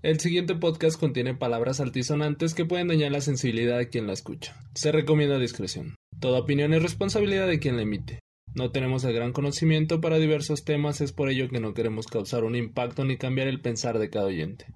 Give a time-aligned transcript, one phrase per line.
[0.00, 4.54] El siguiente podcast contiene palabras altisonantes que pueden dañar la sensibilidad de quien la escucha.
[4.72, 5.96] Se recomienda discreción.
[6.20, 8.20] Toda opinión es responsabilidad de quien la emite.
[8.54, 12.44] No tenemos el gran conocimiento para diversos temas, es por ello que no queremos causar
[12.44, 14.66] un impacto ni cambiar el pensar de cada oyente.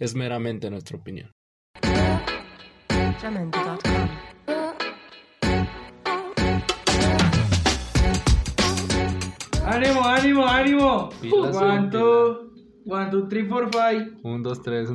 [0.00, 1.30] Es meramente nuestra opinión.
[9.64, 11.10] ¡Ánimo, ánimo, ánimo!
[11.20, 11.56] Pilas,
[12.88, 14.12] One, two, three, four, five.
[14.22, 14.88] Un, dos, tres.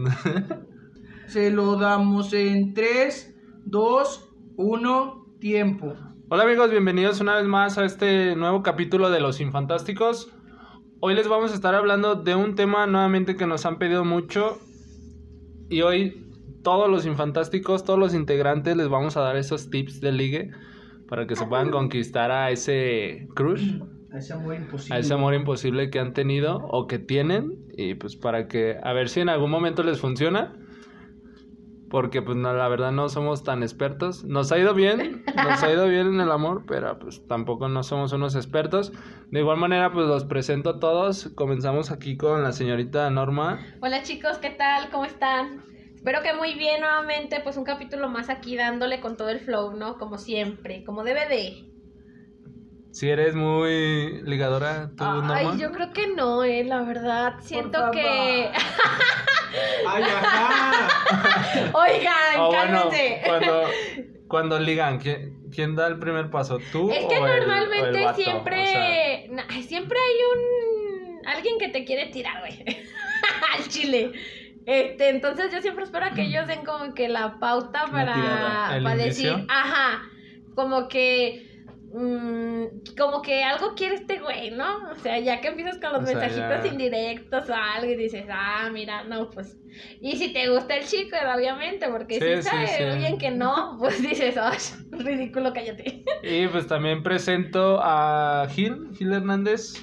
[1.27, 5.93] Se lo damos en 3, 2, 1, tiempo.
[6.29, 10.31] Hola amigos, bienvenidos una vez más a este nuevo capítulo de Los Infantásticos.
[11.01, 14.57] Hoy les vamos a estar hablando de un tema nuevamente que nos han pedido mucho.
[15.69, 16.31] Y hoy
[16.63, 20.51] todos los infantásticos, todos los integrantes les vamos a dar esos tips de ligue
[21.09, 23.81] para que se puedan conquistar a ese crush,
[24.13, 24.95] A ese amor imposible.
[24.95, 28.91] a ese amor imposible que han tenido o que tienen y pues para que a
[28.93, 30.53] ver si en algún momento les funciona.
[31.89, 34.23] Porque pues no, la verdad no somos tan expertos.
[34.23, 37.83] Nos ha ido bien, nos ha ido bien en el amor, pero pues tampoco no
[37.83, 38.93] somos unos expertos.
[39.29, 41.29] De igual manera pues los presento a todos.
[41.35, 43.59] Comenzamos aquí con la señorita Norma.
[43.81, 44.89] Hola chicos, ¿qué tal?
[44.89, 45.63] ¿Cómo están?
[45.93, 49.75] Espero que muy bien nuevamente, pues un capítulo más aquí dándole con todo el flow,
[49.75, 49.97] ¿no?
[49.97, 51.70] Como siempre, como debe de.
[52.91, 55.37] Si eres muy ligadora, tú Norma.
[55.37, 57.35] Ay, yo creo que no, eh, la verdad.
[57.41, 57.91] Siento favor.
[57.95, 58.51] que...
[59.87, 61.71] ¡Ay, ajá!
[61.73, 63.21] Oigan, Oh, bueno, cálmense.
[63.25, 63.63] cuando,
[64.27, 66.59] cuando ligan, ¿quién, quién da el primer paso?
[66.71, 68.11] ¿Tú Es que o el- o el normalmente vato?
[68.11, 69.29] O sea, siempre...
[69.67, 71.27] siempre hay un...
[71.27, 72.63] Alguien que te quiere tirar, güey.
[73.57, 74.11] Al chile.
[74.65, 78.95] Este, entonces yo siempre espero a que ellos den como que la pauta para, para
[78.95, 80.03] decir, ajá,
[80.55, 81.49] como que...
[81.91, 82.65] mm,
[82.97, 84.65] como que algo quiere este güey, ¿no?
[84.91, 87.95] O sea, ya que empiezas con los O sea, mensajitos ya- indirectos o algo y
[87.95, 89.57] dices, ah, mira, no, pues.
[89.99, 92.83] Y si te gusta el chico, obviamente, porque Sí, si sí, sabe sí.
[92.97, 94.57] bien que no, pues dices, ay,
[94.91, 96.03] ridículo, cállate.
[96.23, 99.73] Y pues también presento a Gil, Gil Hernández.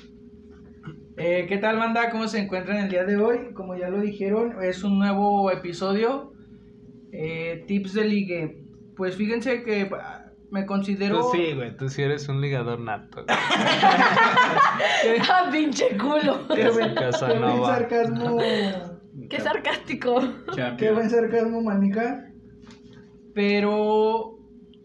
[1.17, 2.11] Eh, ¿Qué tal, banda?
[2.11, 3.53] ¿Cómo se encuentran el día de hoy?
[3.55, 6.33] Como ya lo dijeron, es un nuevo episodio.
[7.13, 8.65] Eh, tips de ligue.
[8.95, 9.91] Pues fíjense que
[10.51, 11.21] me considero.
[11.21, 13.25] Tú sí, güey, tú sí eres un ligador nato.
[13.29, 14.81] ah,
[15.53, 16.47] pinche culo.
[16.55, 17.39] Qué buen, Casanova.
[17.41, 18.39] qué buen sarcasmo.
[19.29, 20.21] Qué sarcástico.
[20.79, 22.25] Qué buen sarcasmo, manica.
[23.35, 24.39] Pero,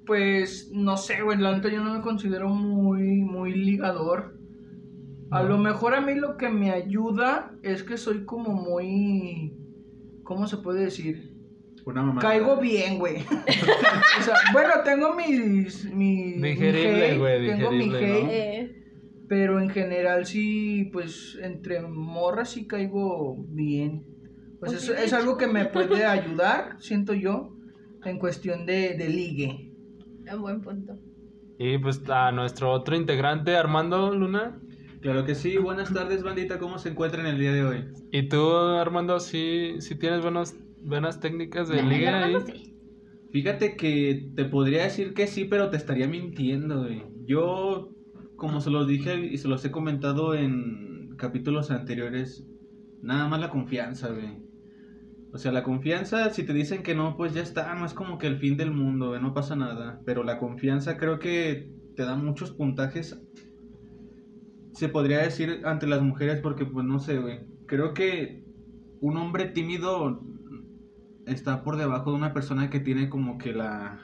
[0.06, 4.38] pues, no sé, güey, la neta yo no me considero muy, muy ligador.
[5.31, 5.50] A No.
[5.50, 9.53] lo mejor a mí lo que me ayuda es que soy como muy...
[10.24, 11.32] ¿Cómo se puede decir?
[11.85, 12.21] Una mamá.
[12.21, 13.17] Caigo bien, güey.
[14.19, 15.85] o sea, bueno, tengo mis...
[15.85, 18.75] mis mi Digerible, güey, Tengo mi hate, Eh,
[19.27, 24.05] pero en general sí, pues, entre morras sí caigo bien.
[24.59, 27.53] Pues Pues es, sí, algo que me puede ayudar, siento yo,
[28.05, 29.73] en cuestión de, de ligue.
[30.33, 30.97] un buen punto.
[31.57, 34.59] Y pues a nuestro otro integrante, Armando Luna.
[35.01, 35.57] Claro que sí.
[35.57, 36.59] Buenas tardes, bandita.
[36.59, 37.85] ¿Cómo se encuentran el día de hoy?
[38.11, 42.35] Y tú, Armando, sí, sí tienes buenos, buenas técnicas de liga ahí.
[42.45, 42.73] Sí.
[43.31, 47.03] Fíjate que te podría decir que sí, pero te estaría mintiendo, güey.
[47.25, 47.89] Yo,
[48.35, 52.45] como se los dije y se los he comentado en capítulos anteriores,
[53.01, 54.44] nada más la confianza, güey.
[55.31, 58.19] O sea, la confianza, si te dicen que no, pues ya está, no es como
[58.19, 60.00] que el fin del mundo, güey, no pasa nada.
[60.05, 63.19] Pero la confianza creo que te da muchos puntajes,
[64.73, 67.39] se podría decir, ante las mujeres, porque pues no sé, güey.
[67.65, 68.44] Creo que
[69.01, 70.23] un hombre tímido
[71.25, 74.00] está por debajo de una persona que tiene como que la,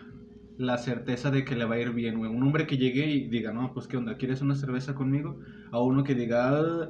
[0.57, 2.31] la certeza de que le va a ir bien, güey.
[2.31, 5.37] Un hombre que llegue y diga, no, pues qué onda, ¿quieres una cerveza conmigo?
[5.71, 6.89] A uno que diga, "Ah,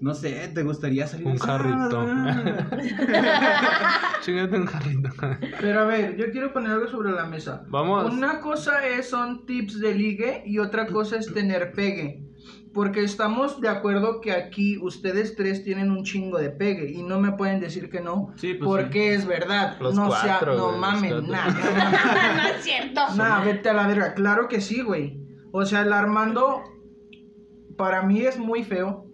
[0.00, 1.26] no sé, ¿te gustaría salir?
[1.26, 2.00] Un jarrito.
[2.00, 2.70] ah".
[4.22, 5.10] Chingate un jarrito.
[5.60, 7.62] Pero a ver, yo quiero poner algo sobre la mesa.
[7.68, 8.12] Vamos.
[8.12, 12.29] Una cosa es, son tips de ligue y otra cosa es tener pegue.
[12.72, 17.18] Porque estamos de acuerdo que aquí ustedes tres tienen un chingo de pegue y no
[17.18, 18.32] me pueden decir que no.
[18.36, 19.76] Sí, pues porque es verdad.
[19.80, 21.48] Los no sea, cuatro, no güey, mamen, nah.
[22.36, 23.00] no es cierto.
[23.16, 24.14] Nah, vete a la verga.
[24.14, 25.20] Claro que sí, güey.
[25.52, 26.62] O sea, el Armando
[27.76, 29.09] para mí es muy feo.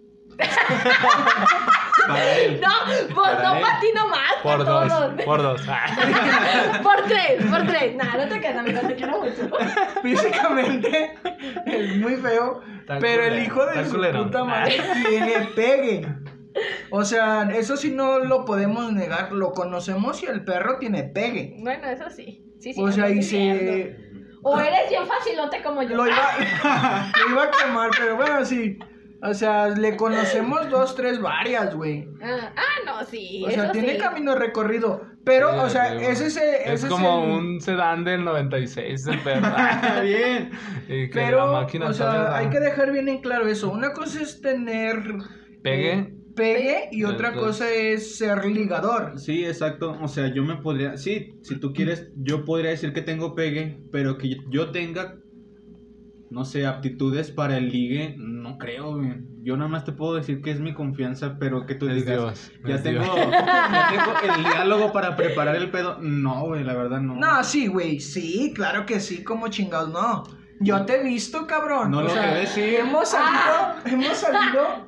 [2.07, 2.61] Para él.
[2.61, 3.61] No, pues Para no él.
[3.61, 5.21] para ti nomás, Por dos, todos.
[5.23, 5.61] por dos.
[5.67, 6.79] Ah.
[6.83, 7.95] por tres, por tres.
[7.95, 9.49] Nah, no te quedas, amigo, te quiero mucho.
[10.01, 11.13] Físicamente
[11.65, 12.61] es muy feo.
[13.01, 14.23] Pero el hijo de su culero.
[14.25, 14.77] puta madre
[15.09, 16.07] tiene pegue.
[16.89, 19.31] O sea, eso sí no lo podemos negar.
[19.31, 21.55] Lo conocemos y el perro tiene pegue.
[21.59, 22.43] Bueno, eso sí.
[22.59, 22.81] Sí, sí.
[22.81, 23.95] O sea, y se.
[24.41, 25.97] O eres bien facilote como yo.
[25.97, 26.15] Lo iba,
[27.19, 28.79] lo iba a quemar, pero bueno, sí.
[29.21, 32.07] O sea, le conocemos dos, tres varias, güey.
[32.21, 33.43] Ah, ah, no, sí.
[33.45, 33.97] O sea, eso tiene sí.
[33.97, 35.01] camino recorrido.
[35.25, 36.05] Pero, Sí, o sea, güey.
[36.05, 39.47] ese es, ese Es es como el- un sedán del 96, el perro.
[40.03, 40.51] Bien.
[40.87, 43.69] y que la Pero, máquina o sea, hay que dejar bien en claro eso.
[43.71, 45.03] Una cosa es tener...
[45.63, 45.93] Pegue.
[45.93, 49.19] eh, pegue y otra cosa es ser ligador.
[49.19, 49.97] Sí, exacto.
[50.01, 50.95] O sea, yo me podría.
[50.95, 55.15] Sí, si tú quieres, yo podría decir que tengo pegue, pero que yo tenga.
[56.29, 59.13] No sé, aptitudes para el ligue, no creo, güey.
[59.43, 62.17] Yo nada más te puedo decir que es mi confianza, pero que tú Es digas.
[62.17, 63.15] Dios, ya, es tengo, Dios.
[63.31, 65.99] ya tengo el diálogo para preparar el pedo.
[66.01, 67.15] No, güey, la verdad no.
[67.15, 70.23] No, sí, güey, sí, claro que sí, como chingados, no.
[70.59, 71.91] Yo te he visto, cabrón.
[71.91, 72.75] No o lo sea, que ves, sí.
[72.75, 73.75] Hemos salido, Ah.
[73.85, 74.86] hemos salido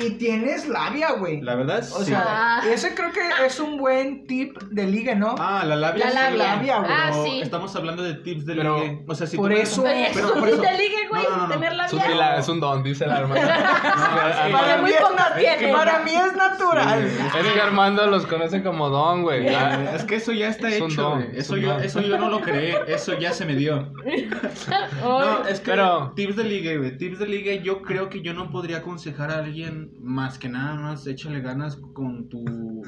[0.00, 1.40] y tienes labia, güey.
[1.40, 2.06] La verdad, O sí.
[2.06, 2.62] sea, Ah.
[2.72, 5.34] ese creo que es un buen tip de ligue, ¿no?
[5.38, 6.04] Ah, la labia.
[6.06, 6.54] La sí, labia.
[6.56, 6.90] labia, güey.
[6.92, 7.40] Ah, pero sí.
[7.40, 9.04] Estamos hablando de tips de Pero- ligue.
[9.06, 11.22] O sea, si por tú eso- Oye, pero es por un eso- te ligue, güey,
[11.24, 11.54] No, no, no.
[11.54, 13.40] tener la pila es un don, dice el Armando.
[14.48, 15.72] No, para, mí es pocos na- tienen.
[15.72, 17.04] para mí es natural.
[17.04, 19.46] Es que Armando los conoce como don, güey.
[19.46, 21.82] Es que eso ya está Es un hecho, don, Eso yo, don.
[21.82, 23.92] eso yo no lo creé, eso ya se me dio.
[25.02, 26.96] No, es que Pero- tips de ligue, güey.
[26.96, 30.74] Tips de ligue, yo creo que yo no podría aconsejar a alguien más que nada
[30.74, 32.82] más échale ganas con tu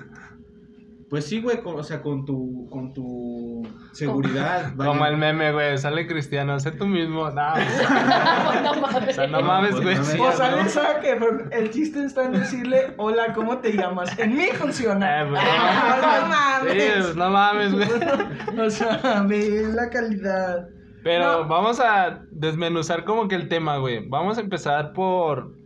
[1.08, 4.90] pues sí, güey, con- o sea, con tu con tu seguridad, vaya.
[4.92, 5.76] Como el meme, güey.
[5.76, 7.28] Sale cristiano, sé tú mismo.
[7.30, 7.54] No,
[8.62, 9.08] no mames.
[9.08, 9.96] o sea, no mames, pues, güey.
[9.96, 10.62] no sí, O sea, ¿no?
[10.62, 14.16] le sabe que pero el chiste está en decirle, hola, ¿cómo te llamas?
[14.20, 15.22] En mí funciona.
[15.22, 16.94] Eh, pues, Ah, no Sí, mames.
[17.02, 17.88] pues, no mames, güey.
[18.66, 20.68] O sea, ve la calidad.
[21.02, 21.48] Pero No.
[21.48, 24.08] vamos a desmenuzar como que el tema, güey.
[24.08, 25.56] Vamos a empezar por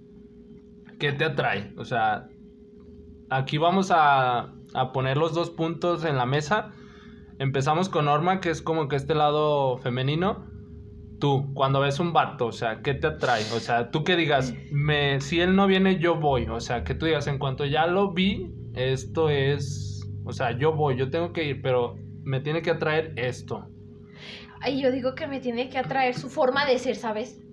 [0.98, 1.72] qué te atrae.
[1.76, 2.28] O sea,
[3.30, 6.72] aquí vamos a, a poner los dos puntos en la mesa.
[7.38, 10.46] Empezamos con Norma, que es como que este lado femenino.
[11.20, 13.42] Tú, cuando ves un vato, o sea, ¿qué te atrae?
[13.54, 16.46] O sea, tú que digas, me, si él no viene, yo voy.
[16.46, 20.72] O sea, que tú digas, en cuanto ya lo vi, esto es, o sea, yo
[20.72, 23.68] voy, yo tengo que ir, pero me tiene que atraer esto.
[24.60, 27.43] Ay, yo digo que me tiene que atraer su forma de ser, ¿sabes?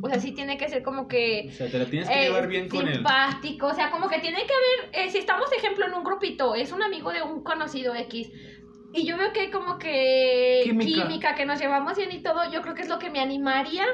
[0.00, 2.24] O sea, sí tiene que ser como que O sea, te la tienes que eh,
[2.24, 2.94] llevar bien con él.
[2.94, 6.54] simpático, o sea, como que tiene que haber, eh, si estamos, ejemplo, en un grupito,
[6.54, 8.30] es un amigo de un conocido X,
[8.92, 11.02] y yo veo que hay como que Química.
[11.02, 13.84] química, que nos llevamos bien y todo, yo creo que es lo que me animaría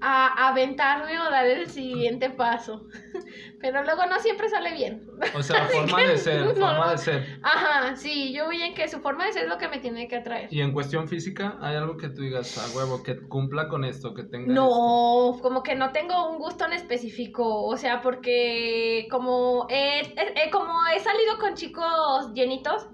[0.00, 2.86] a aventarme o dar el siguiente paso.
[3.60, 5.06] Pero luego no siempre sale bien.
[5.32, 7.28] O sea, forma de ser, No, forma de ser.
[7.42, 10.08] Ajá, sí, yo vi en que su forma de ser es lo que me tiene
[10.08, 10.48] que atraer.
[10.50, 14.14] Y en cuestión física, ¿hay algo que tú digas a huevo que cumpla con esto,
[14.14, 14.66] que tenga esto?
[14.66, 20.14] No, como que no tengo un gusto en específico, o sea, porque como he-
[20.50, 22.86] como he salido con chicos llenitos,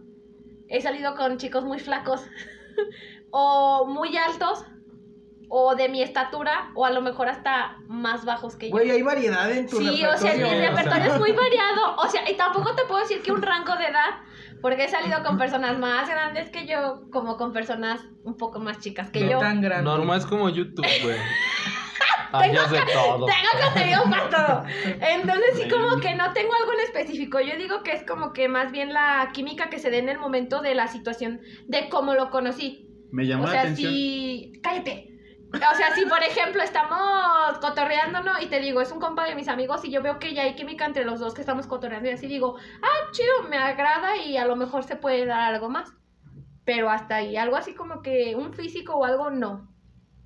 [0.68, 2.22] he salido con chicos muy flacos
[3.30, 4.64] o muy altos
[5.48, 8.72] o de mi estatura o a lo mejor hasta más bajos que yo.
[8.72, 11.04] Güey, hay variedad en tu Sí, o sea, mi Sí, o repertorio.
[11.14, 11.96] es muy variado.
[11.98, 14.10] O sea, y tampoco te puedo decir que un rango de edad,
[14.60, 18.80] porque he salido con personas más grandes que yo, como con personas un poco más
[18.80, 19.38] chicas que No yo.
[19.38, 19.84] tan grande.
[19.84, 21.16] Norma es como YouTube, güey.
[22.32, 23.24] Hayas de todo.
[23.26, 24.64] Tengo contenido para todo.
[25.00, 27.40] Entonces sí como que no tengo algo en específico.
[27.40, 30.18] Yo digo que es como que más bien la química que se dé en el
[30.18, 32.88] momento de la situación, de cómo lo conocí.
[33.12, 33.92] Me llamó O la sea, atención.
[33.92, 34.52] si...
[34.62, 35.15] Cállate.
[35.52, 38.40] O sea, si por ejemplo estamos cotorreando, ¿no?
[38.40, 40.54] Y te digo, es un compa de mis amigos y yo veo que ya hay
[40.54, 44.36] química entre los dos que estamos cotorreando y así digo, ah, chido, me agrada y
[44.36, 45.92] a lo mejor se puede dar algo más.
[46.64, 49.72] Pero hasta ahí, algo así como que un físico o algo, no.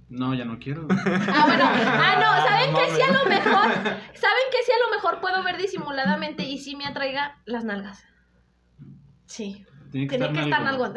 [0.08, 0.88] No, ya no quiero.
[0.90, 1.64] Ah, bueno.
[1.64, 2.94] Ah, no, ¿saben qué?
[2.94, 3.72] Sí, a lo mejor.
[4.14, 4.58] ¿Saben qué?
[4.64, 8.04] Sí, a lo mejor puedo ver disimuladamente y sí me atraiga las nalgas.
[9.26, 9.64] Sí.
[9.92, 10.94] Tiene que Tiene estar que estar nalgón.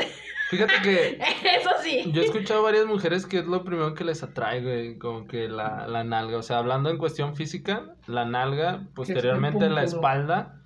[0.53, 1.19] Fíjate que
[1.57, 2.12] Eso sí.
[2.12, 5.27] yo he escuchado a varias mujeres que es lo primero que les atrae, güey, como
[5.27, 6.38] que la, la nalga.
[6.38, 10.60] O sea, hablando en cuestión física, la nalga, posteriormente la espalda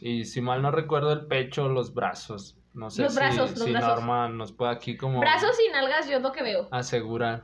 [0.00, 2.56] y si mal no recuerdo el pecho, los brazos.
[2.72, 3.96] No sé Los si, brazos, los si brazos.
[3.96, 6.68] Norma nos puede aquí como Brazos y nalgas, yo es lo que veo.
[6.72, 7.42] asegurar.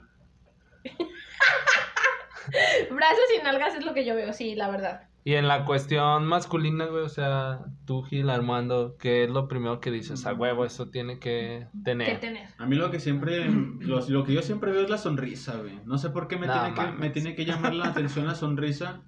[2.91, 5.09] Brazos y nalgas es lo que yo veo, sí, la verdad.
[5.27, 9.81] Y en la cuestión masculina, güey, o sea, tú, Gil, Armando, ¿qué es lo primero
[9.81, 10.25] que dices?
[10.25, 12.07] A huevo, eso tiene que tener.
[12.07, 12.49] ¿Qué tener?
[12.59, 15.81] A mí lo que siempre, lo, lo que yo siempre veo es la sonrisa, güey.
[15.85, 18.37] No sé por qué me, No tiene que, me tiene que llamar la atención la
[18.37, 19.03] sonrisa.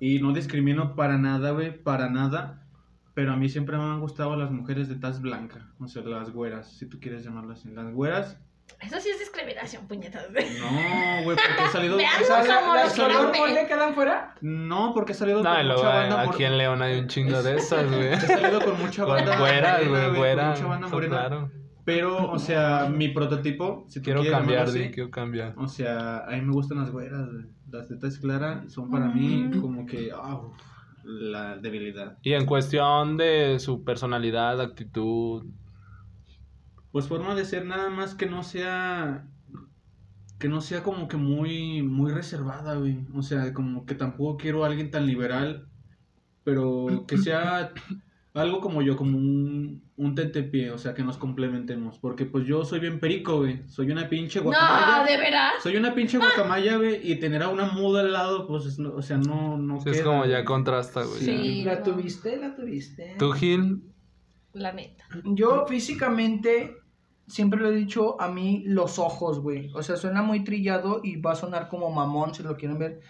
[0.00, 2.66] Y no discrimino para nada, güey, para nada.
[3.12, 5.70] Pero a mí siempre me han gustado las mujeres de taz blanca.
[5.78, 7.70] O sea, las güeras, si tú quieres llamarlas así.
[7.72, 8.40] Las güeras,
[8.80, 10.28] Eso sí es discriminación, puñetas.
[10.30, 11.96] no, güey, porque he salido...
[12.28, 14.34] Las amores, que quedan fuera.
[14.42, 17.08] no, porque he salido No, y con luego mucha banda aquí en León hay un
[17.08, 18.08] chingo de esas, güey.
[18.12, 20.50] He salido con mucha Con banda güeras, morena, güey, con güera.
[20.50, 21.16] mucha banda morena.
[21.16, 21.50] claro.
[21.84, 25.54] Pero, o sea, mi prototipo, si Quiero quieres cambiar, así, quiero cambiar.
[25.56, 27.44] O sea, a mí me gustan las güeras, güey.
[27.70, 29.60] las tetas claras son para mí Mm.
[29.60, 30.40] como que ah,
[31.04, 32.18] la debilidad.
[32.22, 35.44] Y en cuestión de su personalidad, actitud,
[36.96, 39.26] Pues forma de ser nada más que no sea
[40.38, 43.00] que no sea como que muy muy reservada, güey.
[43.14, 45.68] O sea, como que tampoco quiero a alguien tan liberal,
[46.42, 47.74] pero que sea
[48.32, 51.98] algo como yo, como un, un tentepié, o sea, que nos complementemos.
[51.98, 53.60] Porque pues yo soy bien perico, güey.
[53.68, 55.00] Soy una pinche guacamaya.
[55.00, 55.52] No, de veras.
[55.62, 59.02] Soy una pinche guacamaya, güey, y tener a una muda al lado, pues, es- o
[59.02, 61.20] sea, no, no sí, es como ya contrasta, güey.
[61.20, 61.62] Sí.
[61.62, 63.16] La tuviste, la tuviste.
[63.18, 63.82] ¿Tú, Gil?
[64.54, 65.04] La neta.
[65.26, 66.74] Yo físicamente
[67.26, 69.70] siempre lo he dicho a mí los ojos, güey.
[69.74, 73.00] O sea, suena muy trillado y va a sonar como mamón si lo quieren ver.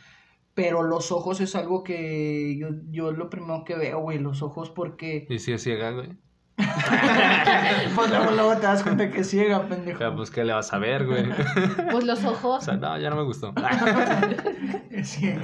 [0.54, 4.40] Pero los ojos es algo que yo, yo es lo primero que veo, güey, los
[4.42, 5.26] ojos porque...
[5.28, 6.16] ¿Y si es ciega, güey?
[7.94, 10.00] pues luego, luego te das cuenta que es ciega, pendejo.
[10.00, 11.26] Ya, pues, ¿qué le vas a ver, güey?
[11.90, 12.64] Pues los O ojos.
[12.64, 13.52] sea, no, ya no me gustó.
[14.90, 15.42] Es ciega.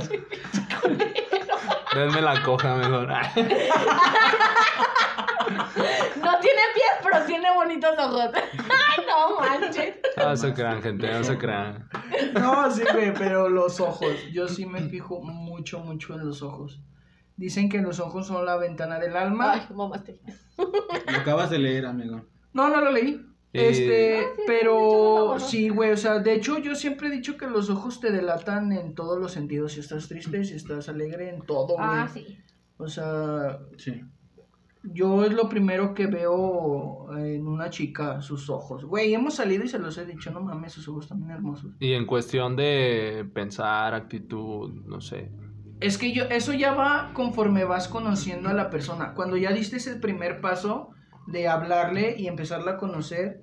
[1.94, 3.08] Denme la coja mejor.
[6.22, 6.51] No tiene
[7.12, 8.30] pero tiene bonitos ojos.
[8.34, 9.96] Ay, no manches.
[10.16, 11.88] No se crean, gente, no se crean.
[12.34, 14.14] No, sí, güey, pero los ojos.
[14.32, 16.80] Yo sí me fijo mucho, mucho en los ojos.
[17.36, 19.52] Dicen que los ojos son la ventana del alma.
[19.52, 20.20] Ay, mamaste.
[20.58, 22.24] Lo acabas de leer, amigo.
[22.52, 23.20] No, no lo leí.
[23.54, 27.36] Eh, Este, Ah, sí, pero sí, güey, o sea, de hecho yo siempre he dicho
[27.36, 31.28] que los ojos te delatan en todos los sentidos, si estás triste, si estás alegre,
[31.30, 31.78] en todo, güey.
[31.80, 32.38] Ah, sí.
[32.78, 34.02] O sea, Sí.
[34.84, 38.84] Yo es lo primero que veo en una chica, sus ojos.
[38.84, 41.72] Güey, hemos salido y se los he dicho, no mames, sus ojos también hermosos.
[41.78, 45.30] Y en cuestión de pensar, actitud, no sé.
[45.80, 49.14] Es que yo, eso ya va conforme vas conociendo a la persona.
[49.14, 50.90] Cuando ya diste ese primer paso
[51.26, 53.42] de hablarle y empezarla a conocer,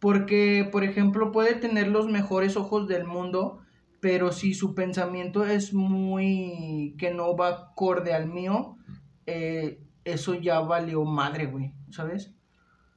[0.00, 3.60] porque, por ejemplo, puede tener los mejores ojos del mundo,
[4.00, 8.76] pero si su pensamiento es muy que no va acorde al mío,
[9.26, 12.34] eh, eso ya valió madre, güey, ¿sabes?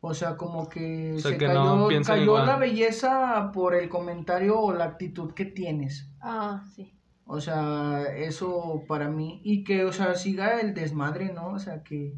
[0.01, 2.45] O sea, como que O sea, se que cayó, no cayó igual.
[2.45, 6.11] la belleza por el comentario o la actitud que tienes.
[6.21, 6.93] Ah, sí.
[7.25, 9.39] O sea, eso para mí.
[9.45, 11.47] Y que, o sea, siga el desmadre, ¿no?
[11.49, 12.13] O sea, que.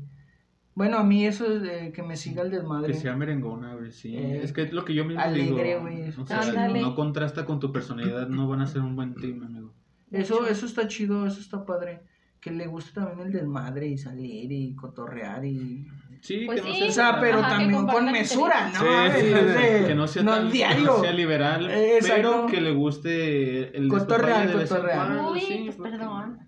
[0.74, 2.92] Bueno, a mí eso es de que me siga el desmadre.
[2.92, 4.18] Que sea merengona, güey, sí.
[4.18, 5.82] Eh, es que es lo que yo mismo alegre, digo.
[5.82, 9.44] güey, O sea, no contrasta con tu personalidad, no van a ser un buen team,
[9.44, 9.74] amigo.
[10.12, 12.02] Eso, eso está chido, eso está padre.
[12.46, 15.88] Que le guste también el desmadre y salir y cotorrear y.
[16.22, 16.80] Sí, Pues que no sí.
[16.80, 18.80] sea, O sea, pero Ajá, también con mesura, ¿no?
[18.80, 19.46] Sí, mames, sí, no es
[19.82, 20.86] de- que no sea no tan- es que diario.
[20.86, 24.52] no sea liberal, Eh, pero que le guste el cotorrear.
[24.52, 26.40] cuando, Uy, sí, pues porque- perdón.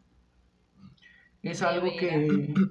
[1.41, 2.53] Es algo que.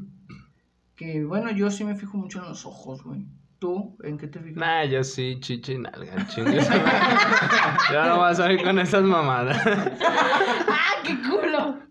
[0.97, 3.27] Que, bueno, yo sí me fijo mucho en los ojos, güey.
[3.59, 3.99] ¿Tú?
[4.03, 4.57] ¿En qué te fijas?
[4.57, 6.67] Nah, yo sí, chichi y nalga, chingues.
[7.93, 9.61] ya no vas a ir con esas mamadas.
[9.67, 11.46] ¡Ah, qué culo!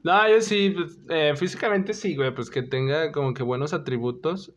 [0.06, 4.54] No, yo sí, pues, eh, físicamente sí, güey, pues que tenga como que buenos atributos.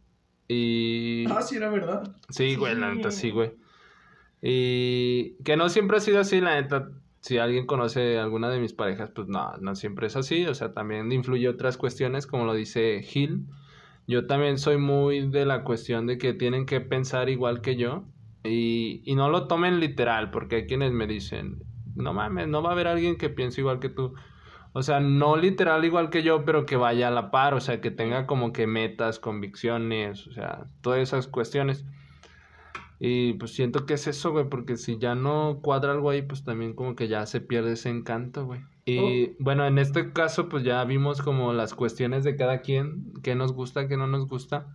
[0.46, 1.24] Y.
[1.30, 2.14] Ah, sí, era verdad.
[2.28, 3.52] Sí, güey, la neta, sí, güey.
[4.42, 6.90] Y que no siempre ha sido así, la neta.
[7.20, 10.44] Si alguien conoce alguna de mis parejas, pues no, no siempre es así.
[10.44, 13.46] O sea, también influye otras cuestiones, como lo dice Gil.
[14.06, 18.04] Yo también soy muy de la cuestión de que tienen que pensar igual que yo.
[18.44, 21.62] Y, y no lo tomen literal, porque hay quienes me dicen,
[21.96, 24.12] no mames, no va a haber alguien que piense igual que tú.
[24.78, 27.80] O sea, no literal igual que yo, pero que vaya a la par, o sea,
[27.80, 31.84] que tenga como que metas, convicciones, o sea, todas esas cuestiones.
[33.00, 36.44] Y pues siento que es eso, güey, porque si ya no cuadra algo ahí, pues
[36.44, 38.60] también como que ya se pierde ese encanto, güey.
[38.84, 43.34] Y bueno, en este caso, pues ya vimos como las cuestiones de cada quien, qué
[43.34, 44.68] nos gusta, qué no nos gusta.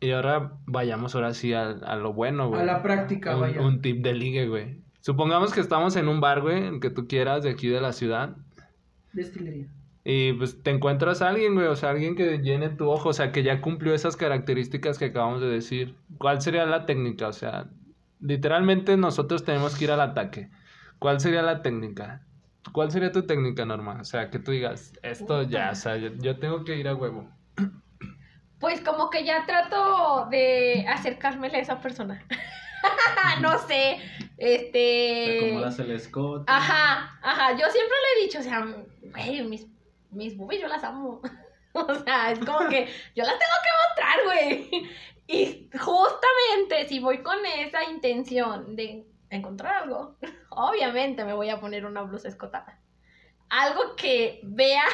[0.00, 2.62] Y ahora vayamos ahora sí a, a lo bueno, güey.
[2.62, 3.60] A la práctica, un, vaya.
[3.60, 4.82] un tip de ligue, güey.
[5.02, 7.92] Supongamos que estamos en un bar, güey, el que tú quieras, de aquí de la
[7.92, 8.36] ciudad.
[9.14, 9.66] Destilería.
[10.04, 13.12] Y pues te encuentras a alguien, güey, o sea, alguien que llene tu ojo, o
[13.14, 15.94] sea, que ya cumplió esas características que acabamos de decir.
[16.18, 17.28] ¿Cuál sería la técnica?
[17.28, 17.70] O sea,
[18.20, 20.50] literalmente nosotros tenemos que ir al ataque.
[20.98, 22.22] ¿Cuál sería la técnica?
[22.72, 23.98] ¿Cuál sería tu técnica, Norma?
[24.00, 26.94] O sea, que tú digas, esto ya, o sea, yo, yo tengo que ir a
[26.94, 27.28] huevo.
[28.58, 32.24] Pues como que ya trato de acercármele a esa persona.
[33.40, 34.00] no sé,
[34.36, 35.46] Te este...
[35.46, 36.44] acomodas el escote.
[36.46, 38.66] Ajá, ajá, yo siempre le he dicho, o sea,
[39.02, 39.66] güey, mis,
[40.10, 41.20] mis boobies yo las amo.
[41.72, 44.90] o sea, es como que yo las tengo que mostrar, güey.
[45.26, 50.16] Y justamente si voy con esa intención de encontrar algo,
[50.50, 52.78] obviamente me voy a poner una blusa escotada.
[53.48, 54.84] Algo que vea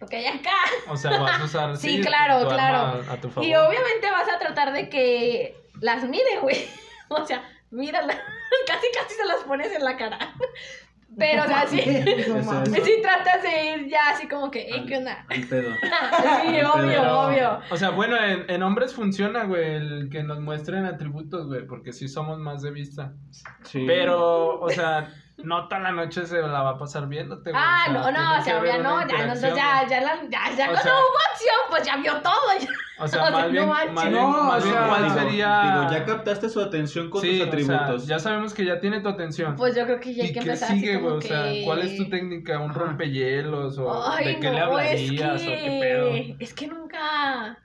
[0.00, 0.56] lo que hay acá.
[0.88, 2.98] O sea, vas a usar Sí, claro, tu claro.
[2.98, 3.48] arma a tu favor.
[3.48, 6.68] Y obviamente vas a tratar de que las mire, güey.
[7.22, 8.14] O sea, mírala.
[8.66, 10.18] Casi, casi se las pones en la cara.
[11.18, 11.78] Pero, o sea, sí.
[11.78, 15.26] Sí tratas de ir ya así como que, eh, ¿qué onda?
[15.28, 15.70] Al pedo.
[15.74, 17.60] Sí, obvio, obvio.
[17.70, 21.92] O sea, bueno, en, en hombres funciona, güey, el que nos muestren atributos, güey, porque
[21.92, 23.12] sí somos más de vista.
[23.64, 23.84] Sí.
[23.86, 27.62] Pero, o sea, no toda la noche se la va a pasar viéndote, güey.
[27.64, 30.22] Ah, o sea, no, no, o sea, que ya no, ya, no, ya, ya, la-
[30.28, 32.32] ya, ya O cuando sea- hubo acción, pues ya vio todo.
[32.60, 32.68] ya.
[32.98, 33.92] O sea, o más no bien, manches.
[33.94, 35.62] más bien, No, más o bien sea, ¿cuál digo, sería?
[35.64, 38.06] digo, ya captaste su atención con sí, tus o sea, atributos.
[38.06, 39.56] ya sabemos que ya tiene tu atención.
[39.56, 41.02] Pues yo creo que ya hay ¿Y que qué empezar sigue, así güey?
[41.04, 41.62] como O sea, que...
[41.64, 42.60] ¿cuál es tu técnica?
[42.60, 43.78] ¿Un rompehielos?
[43.78, 45.42] ¿O Ay, de qué no, le hablarías?
[45.42, 46.10] es ¿O qué pedo?
[46.10, 46.36] que...
[46.38, 47.58] Es que nunca...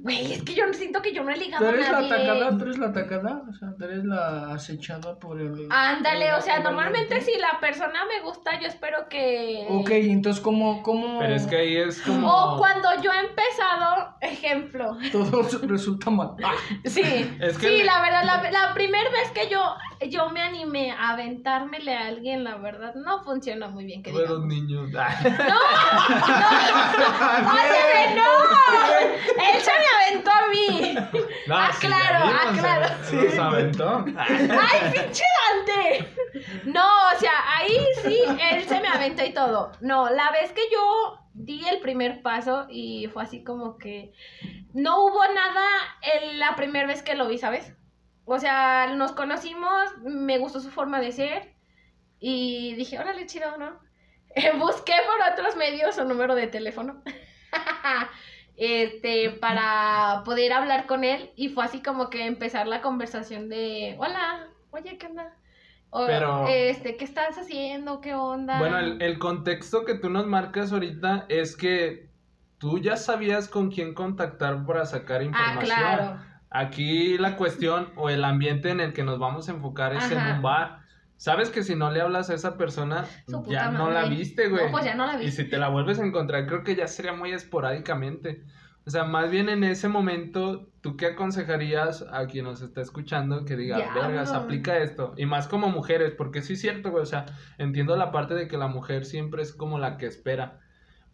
[0.00, 2.14] Güey, es que yo siento que yo no he ¿Tú ligado a eres la nadie.
[2.14, 2.56] atacada?
[2.56, 3.42] ¿Tú eres la atacada?
[3.48, 5.66] O sea, tú eres la acechada por el...
[5.70, 9.66] Ándale, o sea, normalmente si la persona me gusta, yo espero que...
[9.68, 12.28] Ok, entonces, ¿cómo, cómo Pero es que ahí es como...
[12.32, 16.30] O cuando yo he empezado, ejemplo, todo resulta mal?
[16.44, 16.52] Ah,
[16.84, 17.02] Sí,
[17.40, 19.60] Es que sí, le- la verdad, la, la primera vez que yo,
[20.08, 24.46] yo me animé a aventármele a alguien, la verdad, no funciona muy bien, que Fueron
[24.46, 24.90] niños.
[24.96, 25.08] Ah,
[27.52, 28.47] ¡Óyeme, no!
[29.54, 30.94] Él se me aventó a mí.
[31.46, 33.04] no, Ah, sí, claro, ya ah, vimos, claro.
[33.04, 34.04] se Los aventó.
[34.18, 35.24] ¡Ay, pinche
[35.66, 36.08] Dante!
[36.64, 39.72] No, o sea, ahí sí, él se me aventó y todo.
[39.80, 44.12] No, la vez que yo di el primer paso y fue así como que
[44.74, 45.66] no hubo nada
[46.14, 47.72] en la primera vez que lo vi, ¿sabes?
[48.24, 51.54] O sea, nos conocimos, me gustó su forma de ser
[52.20, 53.80] y dije, órale, chido, ¿no?
[54.58, 57.02] Busqué por otros medios su número de teléfono.
[58.58, 63.94] este, para poder hablar con él y fue así como que empezar la conversación de,
[63.98, 65.32] hola, oye, ¿qué onda?
[65.90, 68.00] O, Pero- este, ¿qué estás haciendo?
[68.00, 68.58] ¿Qué onda?
[68.58, 72.10] Bueno, el, el contexto que tú nos marcas ahorita es que
[72.58, 75.64] tú ya sabías con quién contactar para sacar Ah, información.
[75.64, 76.20] claro.
[76.50, 80.18] Aquí la cuestión o el ambiente en el que nos vamos a enfocar es en
[80.18, 80.34] Ajá.
[80.36, 80.77] un bar.
[81.18, 83.04] Sabes que si no le hablas a esa persona,
[83.48, 84.66] ya no la viste, güey.
[84.66, 85.42] No, pues ya no la Y viste.
[85.42, 88.44] si te la vuelves a encontrar, creo que ya sería muy esporádicamente.
[88.86, 93.44] O sea, más bien en ese momento, ¿tú qué aconsejarías a quien nos está escuchando
[93.44, 94.00] que diga, Diablo.
[94.00, 95.12] vergas, aplica esto?
[95.16, 97.02] Y más como mujeres, porque sí es cierto, güey.
[97.02, 97.26] O sea,
[97.58, 100.60] entiendo la parte de que la mujer siempre es como la que espera.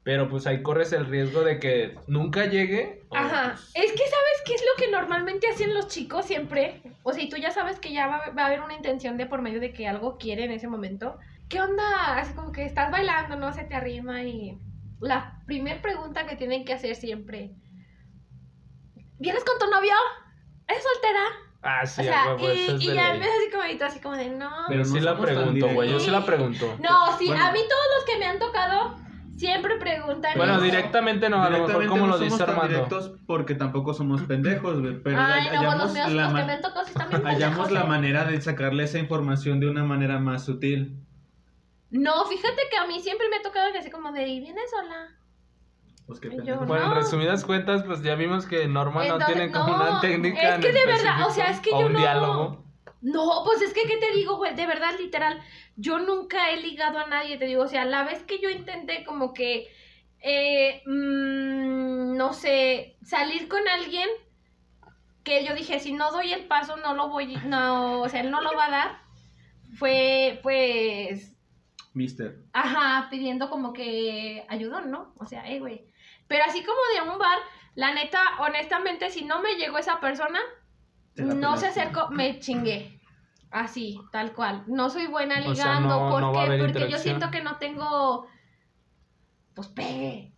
[0.05, 3.03] Pero pues ahí corres el riesgo de que nunca llegue.
[3.09, 3.53] o, Ajá.
[3.55, 6.83] pues, Es que sabes qué es lo que normalmente hacen los chicos siempre.
[7.03, 9.25] O sea, y tú ya sabes que ya va, va a haber una intención de
[9.27, 11.17] por medio de que algo quiere en ese momento.
[11.49, 12.19] ¿Qué onda?
[12.19, 14.59] Así como que estás bailando, no se te arrima y
[15.01, 17.53] la primer pregunta que tienen que hacer siempre.
[19.19, 19.95] ¿Vienes con tu novio?
[20.69, 21.21] ¿Eres soltera?
[21.63, 23.13] Ah, sí, o sea, a huevo, eso es y, y de ya ley.
[23.15, 24.51] empieza así como, y tú así como de no.
[24.69, 25.91] Pero no sí la pregunto, güey.
[25.91, 26.77] Yo sí la pregunto.
[26.81, 27.43] No, sí, Bueno.
[27.43, 28.97] a mí todos los que me han tocado
[29.37, 30.33] siempre preguntan.
[30.37, 30.63] Bueno, eso.
[30.63, 32.69] directamente no, a lo mejor como no lo dice Armando.
[32.69, 35.03] directos porque tampoco somos pendejos, güey.
[35.03, 37.87] Pero Ay, no, pues los hallamos, míos, la los que me sí hallamos la ¿eh?
[37.87, 40.97] manera de sacarle esa información de una manera más sutil.
[41.91, 44.71] No, fíjate que a mí siempre me ha tocado que así como de, ¿y vienes
[44.71, 45.09] sola?
[46.07, 46.59] Pues qué Yo.
[46.67, 46.95] Bueno, en No.
[46.97, 50.57] resumidas cuentas, pues ya vimos que Norma no tiene como no, una técnica.
[50.57, 52.64] es que de verdad, o sea, es que yo un no- diálogo.
[53.05, 54.55] No, pues es que, ¿qué te digo, güey?
[54.55, 55.39] De verdad, literal,
[55.77, 59.05] yo nunca he ligado a nadie, te digo, o sea, la vez que yo intenté
[59.05, 59.69] como que,
[60.23, 64.09] eh, mm, no sé, salir con alguien,
[65.23, 68.31] que yo dije, si no doy el paso, no lo voy, no, o sea, él
[68.31, 68.99] no lo va a dar,
[69.75, 71.37] fue, pues,
[71.93, 72.39] Mister.
[72.55, 75.13] Ajá, pidiendo como que ayudón, ¿no?
[75.19, 75.85] O sea, eh, güey.
[76.27, 77.39] Pero así como de un bar,
[77.75, 80.41] la neta, honestamente, si no me llegó esa persona,
[81.17, 83.01] no se acercó, me chingué.
[83.51, 84.65] Así, tal cual.
[84.67, 85.89] No soy buena O sea, ligando.
[86.01, 86.59] no- ¿Por no qué?
[86.59, 88.27] Porque yo siento que no tengo.
[89.55, 90.33] Pues pegue.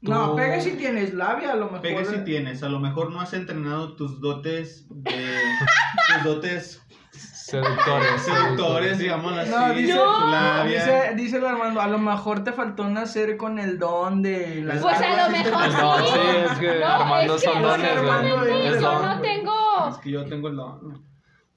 [0.00, 1.80] No, pegue si tienes labia, a lo mejor.
[1.82, 5.14] Pegue si tienes, a lo mejor no has entrenado tus dotes de
[6.14, 6.82] tus dotes
[7.12, 8.22] Seductores.
[8.22, 9.50] seductores, digamos así.
[9.50, 10.64] No, dice, labia.
[10.84, 14.80] dice, dice el Armando, a lo mejor te faltó nacer con el don de las
[14.80, 15.68] Pues a lo mejor.
[15.72, 16.04] No, sí.
[16.14, 18.46] sí, es que No, Armando es que son no, dones, Armando,
[18.80, 19.41] Yo no tengo.
[19.92, 21.02] Es que yo tengo el don.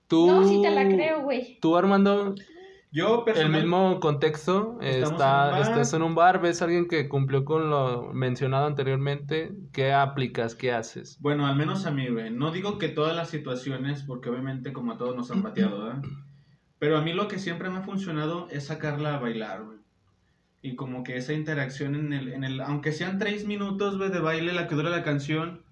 [0.08, 1.58] Tú, No, sí te la creo, güey.
[1.60, 2.36] Tú, Armando,
[2.91, 5.62] Yo el mismo contexto, está, en un bar.
[5.62, 10.56] estás en un bar, ves a alguien que cumplió con lo mencionado anteriormente, ¿qué aplicas?
[10.56, 11.17] ¿Qué haces?
[11.19, 12.30] Bueno, al menos a mí, güey.
[12.30, 16.04] No digo que todas las situaciones, porque obviamente como a todos nos han pateado, ¿verdad?
[16.78, 19.80] Pero a mí lo que siempre me ha funcionado es sacarla a bailar, güey.
[20.62, 24.19] Y como que esa interacción en el, en el, aunque sean tres minutos, güey, de
[24.19, 25.64] baile, la que dura la canción,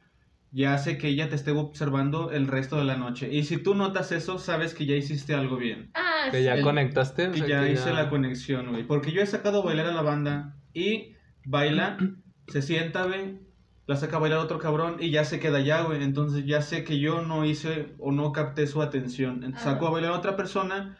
[0.55, 3.27] ya hace que ella te esté observando el resto de la noche.
[3.33, 5.89] Y si tú notas eso, sabes que ya hiciste algo bien.
[5.95, 7.27] Ah, ¿Que ya El- conectaste?
[7.27, 8.83] O Que sea, ya que hice ya- la conexión, güey.
[8.85, 11.97] Porque yo he sacado a bailar a la banda y baila,
[12.47, 13.39] se sienta, güey,
[13.87, 16.03] la saca a bailar otro cabrón y ya se queda allá, güey.
[16.03, 19.37] Entonces ya sé que yo no hice o no capté su atención.
[19.43, 20.97] Entonces, saco a bailar a otra persona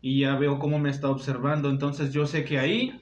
[0.00, 1.68] y ya veo cómo me está observando.
[1.68, 3.00] Entonces yo sé que ahí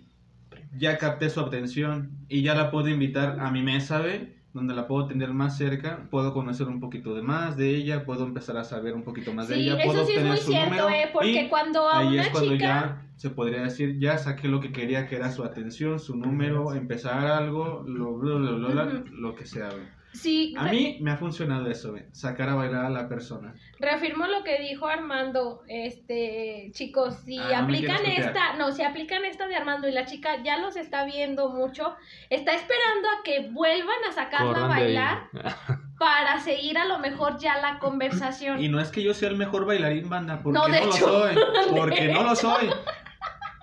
[0.77, 4.41] ya capté su atención y ya la puedo invitar a mi mesa, ¿ve?
[4.55, 8.27] Donde la puedo tener más cerca, puedo conocer un poquito de más de ella, puedo
[8.27, 10.71] empezar a saber un poquito más de ella, eso puedo sí es muy su cierto,
[10.71, 11.09] número ¿eh?
[11.11, 12.65] Porque cuando a ahí una es cuando chica...
[12.67, 16.75] ya se podría decir, ya saqué lo que quería, que era su atención, su número,
[16.75, 19.05] empezar algo, lo, lo, lo, lo, lo- Ujú.
[19.15, 19.71] lo que sea.
[20.12, 23.55] Sí, A mí me ha funcionado eso, sacar a bailar a la persona.
[23.79, 29.48] Reafirmo lo que dijo Armando, este, chicos, si Ah, aplican esta, no, si aplican esta
[29.48, 31.96] de Armando y la chica ya los está viendo mucho,
[32.29, 35.31] está esperando a que vuelvan a sacarla a Corran bailar
[35.98, 38.62] para seguir a lo mejor ya la conversación.
[38.62, 41.35] Y no es que yo sea el mejor bailarín, banda, porque No, no, lo soy.
[41.70, 42.70] Porque no lo soy.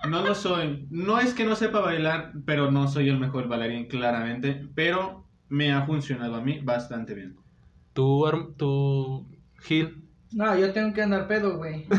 [0.08, 0.86] No lo soy.
[0.90, 4.66] No es que no sepa bailar, pero no soy el mejor bailarín, claramente.
[4.74, 7.36] Pero me ha funcionado a mí bastante bien.
[8.56, 9.26] Tú.
[10.32, 11.86] No, yo tengo que andar pedo, güey.
[11.90, 11.98] Es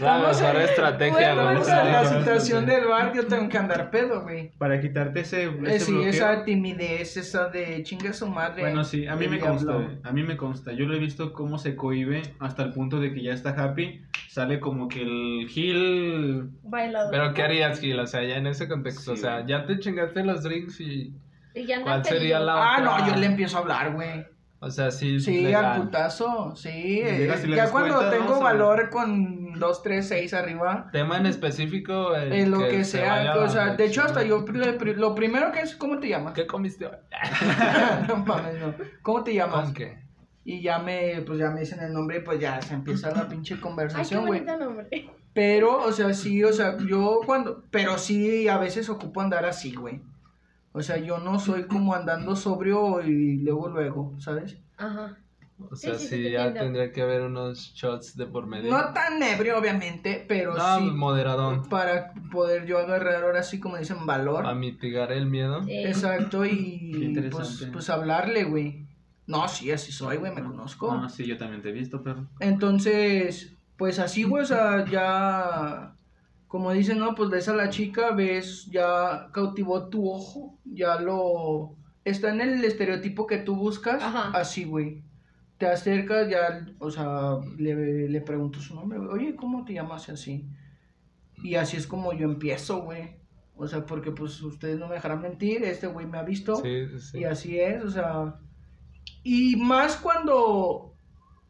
[0.00, 1.62] la Vamos a- mejor estrategia, Bueno, güey.
[1.62, 4.50] esa es la situación del bar, yo tengo que andar pedo, güey.
[4.58, 6.10] Para quitarte ese, Eh, sí, bloqueo.
[6.10, 8.62] esa timidez, esa de chinga su madre.
[8.62, 9.98] Bueno, sí, a mí me consta, diablo.
[10.02, 10.72] a mí me consta.
[10.72, 14.02] Yo lo he visto cómo se cohibe hasta el punto de que ya está happy.
[14.28, 17.10] Sale como que el Gil Bailador.
[17.10, 17.98] Pero ¿qué harías, Gil?
[18.00, 21.12] O sea, ya en ese contexto, o Sí, sea, ya te chingaste los drinks y...
[21.54, 22.44] Y ya andas ¿Cuál sería pedido.
[22.46, 24.26] la- Ah, no, yo le empiezo a hablar, güey.
[24.64, 25.64] O sea, sí, Sí, legal.
[25.64, 27.02] al putazo, sí.
[27.02, 28.40] Llegas y le ya cuando cuenta, tengo ¿no?
[28.40, 33.36] valor con 2, 3, 6 arriba, Tema en específico, el eh, lo que, se sea,
[33.36, 36.32] o sea, de hecho hasta yo, lo primero que es, ¿cómo te llamas?
[36.32, 36.96] ¿Qué comiste hoy?
[38.08, 38.74] no mames, no.
[39.02, 39.66] ¿Cómo te llamas?
[39.66, 39.98] ¿Con qué?
[40.46, 43.28] Y ya me, pues ya me dicen el nombre y pues ya se empieza la
[43.28, 44.44] pinche conversación, güey.
[45.34, 49.74] Pero, o sea, sí, o sea, yo cuando, pero sí a veces ocupo andar así,
[49.74, 50.00] güey.
[50.76, 54.58] O sea, yo no soy como andando sobrio y luego, luego, ¿sabes?
[54.76, 55.16] Ajá.
[55.70, 58.72] O sea, Sí, sí, sí, te ya tendría que haber unos shots de por medio.
[58.72, 61.62] No tan ebrio, obviamente, pero No, sí moderadón.
[61.68, 64.42] para poder yo agarrar ahora sí, como dicen, valor.
[64.42, 65.62] Para mitigar el miedo.
[65.68, 68.88] Exacto, y pues, pues hablarle, güey.
[69.28, 70.90] No, sí, así soy, güey, me conozco.
[70.90, 72.26] Ah, sí, yo también te he visto, pero.
[72.40, 75.94] Entonces, pues así, güey, o sea, ya,
[76.54, 81.74] como dicen, no, pues ves a la chica, ves, ya cautivó tu ojo, ya lo,
[82.04, 84.30] está en el estereotipo que tú buscas, Ajá.
[84.38, 85.02] así, güey.
[85.58, 90.08] Te acercas, ya, o sea, le, le pregunto su nombre, güey, oye, ¿cómo te llamas?
[90.08, 90.48] Y así.
[91.42, 93.16] Y así es como yo empiezo, güey.
[93.56, 96.54] O sea, porque pues ustedes no me dejarán mentir, este güey me ha visto.
[96.54, 97.18] Sí, sí, sí.
[97.18, 98.36] Y así es, o sea.
[99.24, 100.93] Y más cuando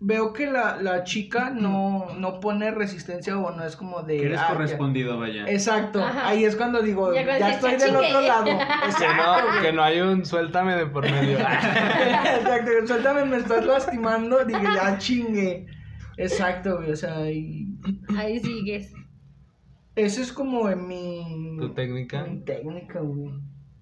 [0.06, 4.18] veo que la, la chica no, no pone resistencia o no es como de.
[4.18, 4.54] Que eres "Ah, ya".
[4.54, 5.46] correspondido, vaya.
[5.48, 6.28] Exacto, Ajá.
[6.28, 8.28] ahí es cuando digo, Ya estoy del "Ya otro chingué".
[8.28, 8.44] lado.
[8.98, 11.38] Que no, que no hay un suéltame de por medio.
[11.38, 15.66] Exacto, suéltame, me estás lastimando, dije, ya chingue.
[16.16, 17.66] Exacto, güey, o sea, y
[18.16, 18.92] Ahí sigues.
[19.96, 22.24] ese es como en mi, ¿Tu técnica?
[22.24, 23.32] mi técnica, güey.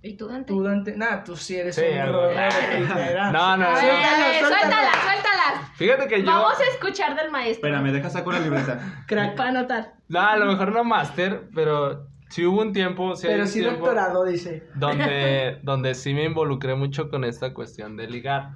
[0.04, 0.52] ¿Y tú, Dante?
[0.52, 3.30] Tú, Dante, nada, tú sí eres Sí, un primera.
[3.30, 3.76] No, no, no.
[3.76, 4.48] Suéltala, suéltala.
[4.48, 5.72] suéltalas, suéltalas.
[5.76, 6.26] Fíjate que yo.
[6.26, 7.68] Vamos a escuchar del maestro.
[7.68, 9.04] Espérame, deja saco la libreta.
[9.06, 9.36] Crack.
[9.36, 9.94] Para anotar.
[10.08, 13.14] No, a lo mejor no máster, pero sí hubo un tiempo.
[13.14, 14.68] Sí Pero sí tiempo doctorado, dice.
[14.74, 18.50] Donde, donde sí me involucré mucho con esta cuestión de ligar.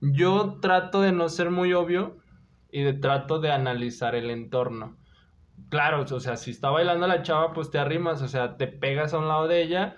[0.00, 2.18] Yo trato de no ser muy obvio
[2.70, 4.96] y de trato de analizar el entorno.
[5.68, 9.14] Claro, o sea, si está bailando la chava, pues te arrimas, o sea, te pegas
[9.14, 9.96] a un lado de ella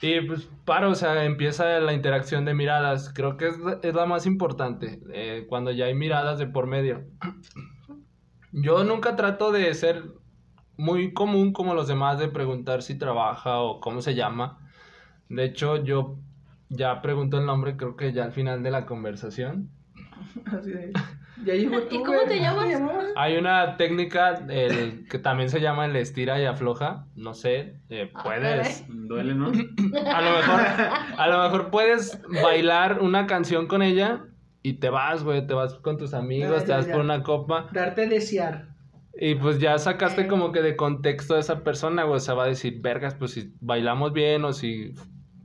[0.00, 3.12] y pues para, o sea, empieza la interacción de miradas.
[3.14, 7.04] Creo que es, es la más importante, eh, cuando ya hay miradas de por medio.
[8.52, 10.02] Yo nunca trato de ser
[10.76, 14.58] muy común como los demás de preguntar si trabaja o cómo se llama.
[15.28, 16.18] De hecho, yo
[16.68, 19.70] ya pregunto el nombre, creo que ya al final de la conversación.
[20.46, 20.92] Así de,
[21.44, 21.50] Tú,
[21.90, 22.80] ¿Y cómo te llamas?
[23.14, 27.06] Hay una técnica el, que también se llama el estira y afloja.
[27.14, 28.84] No sé, eh, Ah, puedes.
[28.88, 29.48] Duele, ¿no?
[29.48, 30.60] A lo mejor,
[31.18, 34.24] a lo mejor puedes bailar una canción con ella
[34.62, 36.92] y te vas, güey, te vas con tus amigos, te vas ya.
[36.92, 37.68] por una copa.
[37.72, 38.68] Darte a desear.
[39.18, 42.16] Y pues ya sacaste como que de contexto a esa persona, güey.
[42.16, 44.94] O sea, va a decir, vergas, pues si bailamos bien o si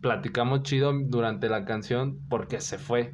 [0.02, 3.14] platicamos chido durante la canción, porque se fue.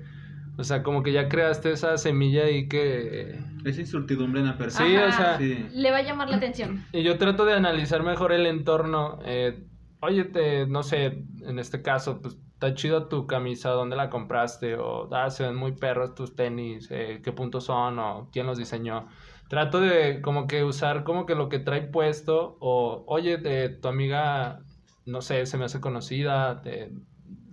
[0.57, 3.39] O sea, como que ya creaste esa semilla ahí que...
[3.63, 4.87] Es incertidumbre en la persona.
[4.87, 5.07] Sí, Ajá.
[5.07, 5.37] o sea...
[5.37, 5.65] Sí.
[5.73, 6.83] Le va a llamar la atención.
[6.93, 9.19] Y yo trato de analizar mejor el entorno.
[9.23, 9.63] Eh,
[9.99, 14.75] oye, te, no sé, en este caso, pues está chido tu camisa, ¿dónde la compraste?
[14.77, 17.99] O ah, se ven muy perros tus tenis, eh, ¿qué puntos son?
[17.99, 19.07] O quién los diseñó.
[19.49, 22.57] Trato de como que usar como que lo que trae puesto.
[22.59, 24.61] O, oye, de, tu amiga,
[25.05, 26.91] no sé, se me hace conocida, te-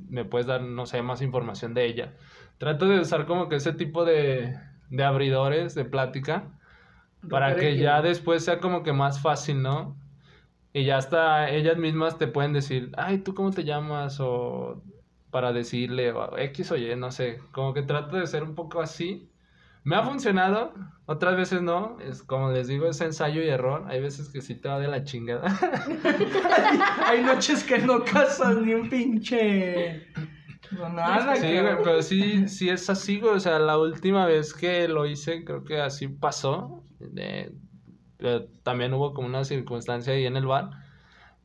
[0.08, 2.14] me puedes dar, no sé, más información de ella.
[2.58, 4.56] Trato de usar como que ese tipo de,
[4.90, 6.58] de abridores de plática
[7.28, 9.96] Para que ya después sea como que más fácil, ¿no?
[10.72, 14.18] Y ya hasta ellas mismas te pueden decir, ay, ¿tú cómo te llamas?
[14.20, 14.82] O
[15.30, 17.40] para decirle, o X o Y, no sé.
[17.52, 19.30] Como que trato de ser un poco así.
[19.84, 20.74] Me ha funcionado,
[21.06, 21.98] otras veces no.
[22.00, 23.84] Es como les digo, es ensayo y error.
[23.88, 25.44] Hay veces que sí te va de la chingada.
[27.06, 30.08] Hay noches que no casas ni un pinche.
[30.72, 33.34] No, nada, Sí, que- güey, pero sí, sí es así, güey.
[33.34, 36.82] O sea, la última vez que lo hice, creo que así pasó.
[37.16, 37.52] Eh,
[38.20, 40.70] eh, también hubo como una circunstancia ahí en el bar.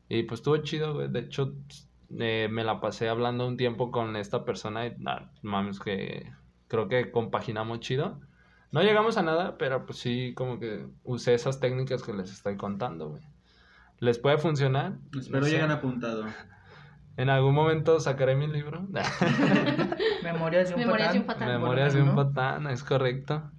[0.08, 1.08] Y pues estuvo chido, güey.
[1.08, 1.54] De hecho,
[2.18, 6.32] eh, me la pasé hablando un tiempo con esta persona y nah, mames que
[6.68, 8.20] creo que compaginamos chido.
[8.72, 12.56] No llegamos a nada, pero pues sí, como que usé esas técnicas que les estoy
[12.56, 13.22] contando, güey.
[13.98, 14.94] ¿Les puede funcionar?
[15.18, 15.52] Espero No sé.
[15.52, 16.24] lleguen apuntado.
[17.20, 18.86] En algún momento sacaré mi libro.
[20.22, 21.48] Memorias de un Memorias de un patán.
[21.48, 23.50] Memorias de un patán, es correcto.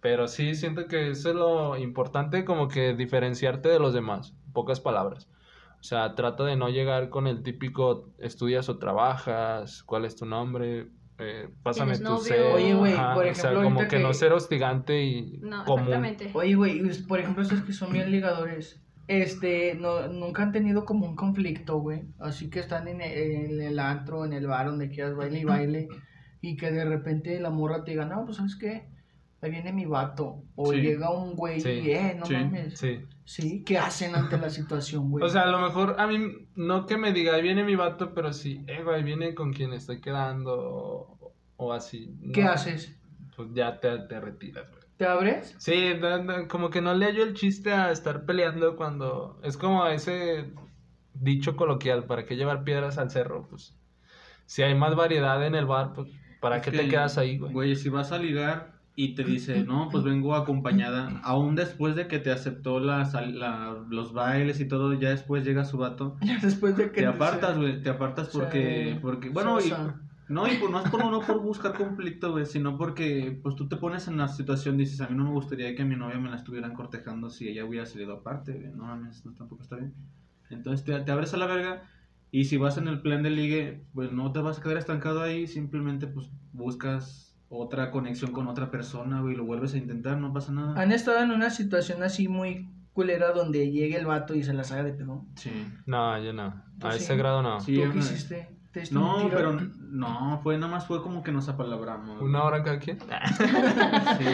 [0.00, 4.80] Pero sí, siento que eso es lo importante, como que diferenciarte de los demás, pocas
[4.80, 5.28] palabras.
[5.78, 10.26] O sea, trata de no llegar con el típico estudias o trabajas, cuál es tu
[10.26, 12.52] nombre, eh, pásame ¿Tienes tu cel.
[12.54, 15.84] Oye, güey, por o sea, ejemplo, como que no ser hostigante y No, común.
[15.86, 16.30] exactamente.
[16.34, 21.04] Oye, güey, por ejemplo, estos que son bien ligadores, este, no, nunca han tenido como
[21.06, 22.04] un conflicto, güey.
[22.20, 25.44] Así que están en el, en el antro, en el bar, donde quieras, baile y
[25.44, 25.88] baile,
[26.40, 28.88] y que de repente la morra te diga, no, pues, ¿sabes qué?
[29.42, 30.44] Ahí viene mi vato.
[30.54, 30.80] O Sí.
[30.80, 31.70] llega un güey Sí.
[31.70, 32.34] y, eh, no Sí.
[32.34, 32.78] mames.
[32.78, 33.00] Sí.
[33.24, 35.24] Sí, ¿qué hacen ante la situación, güey?
[35.24, 36.18] O sea, a lo mejor a mí,
[36.54, 39.72] no que me diga, ahí viene mi vato, pero sí, eh, güey, viene con quien
[39.72, 42.14] estoy quedando o, o así.
[42.32, 42.96] ¿qué No, haces?
[43.36, 44.79] Pues ya te, te retiras, güey.
[45.00, 45.54] ¿Te abres?
[45.58, 49.40] Sí, no, no, como que no le hallo el chiste a estar peleando cuando...
[49.42, 50.52] Es como ese
[51.14, 53.46] dicho coloquial, ¿para qué llevar piedras al cerro?
[53.48, 53.74] Pues
[54.44, 56.08] si hay más variedad en el bar, pues
[56.38, 57.50] ¿para Es qué que, te quedas ahí, güey?
[57.50, 62.06] Güey, si vas a ligar y te dice, no, pues vengo acompañada, aún después de
[62.06, 66.76] que te aceptó la, la- los bailes y todo, ya después llega su vato, Después
[66.76, 69.72] de que te apartas, güey, te apartas porque, porque bueno, y.
[70.30, 73.68] no, y por, no es por, no por buscar conflicto, güey, sino porque, pues tú
[73.68, 76.18] te pones en la situación, dices, a mí no me gustaría que a mi novia
[76.18, 79.76] me la estuvieran cortejando si ella hubiera salido aparte, güey, no mames, no, tampoco está
[79.76, 79.92] bien.
[80.48, 81.82] Entonces te, te abres a la verga
[82.30, 85.20] y si vas en el plan de ligue, pues no te vas a quedar estancado
[85.20, 90.32] ahí, simplemente pues buscas otra conexión con otra persona, güey, lo vuelves a intentar, no
[90.32, 90.80] pasa nada.
[90.80, 94.70] ¿Han estado en una situación así muy culera donde llegue el vato y se las
[94.70, 95.26] haga de pedo?
[95.34, 95.50] Sí.
[95.86, 96.62] No, yo no.
[96.78, 97.02] ¿Tú A sí?
[97.02, 97.60] ese grado no.
[97.60, 98.59] Sí, ¿Tú qué hiciste?
[98.72, 99.30] ¿Te diste un No, tiro?
[99.36, 99.52] pero
[99.90, 102.20] no, fue nada más fue como que nos apalabramos.
[102.22, 102.98] ¿Una hora cada quien?
[104.18, 104.24] Sí.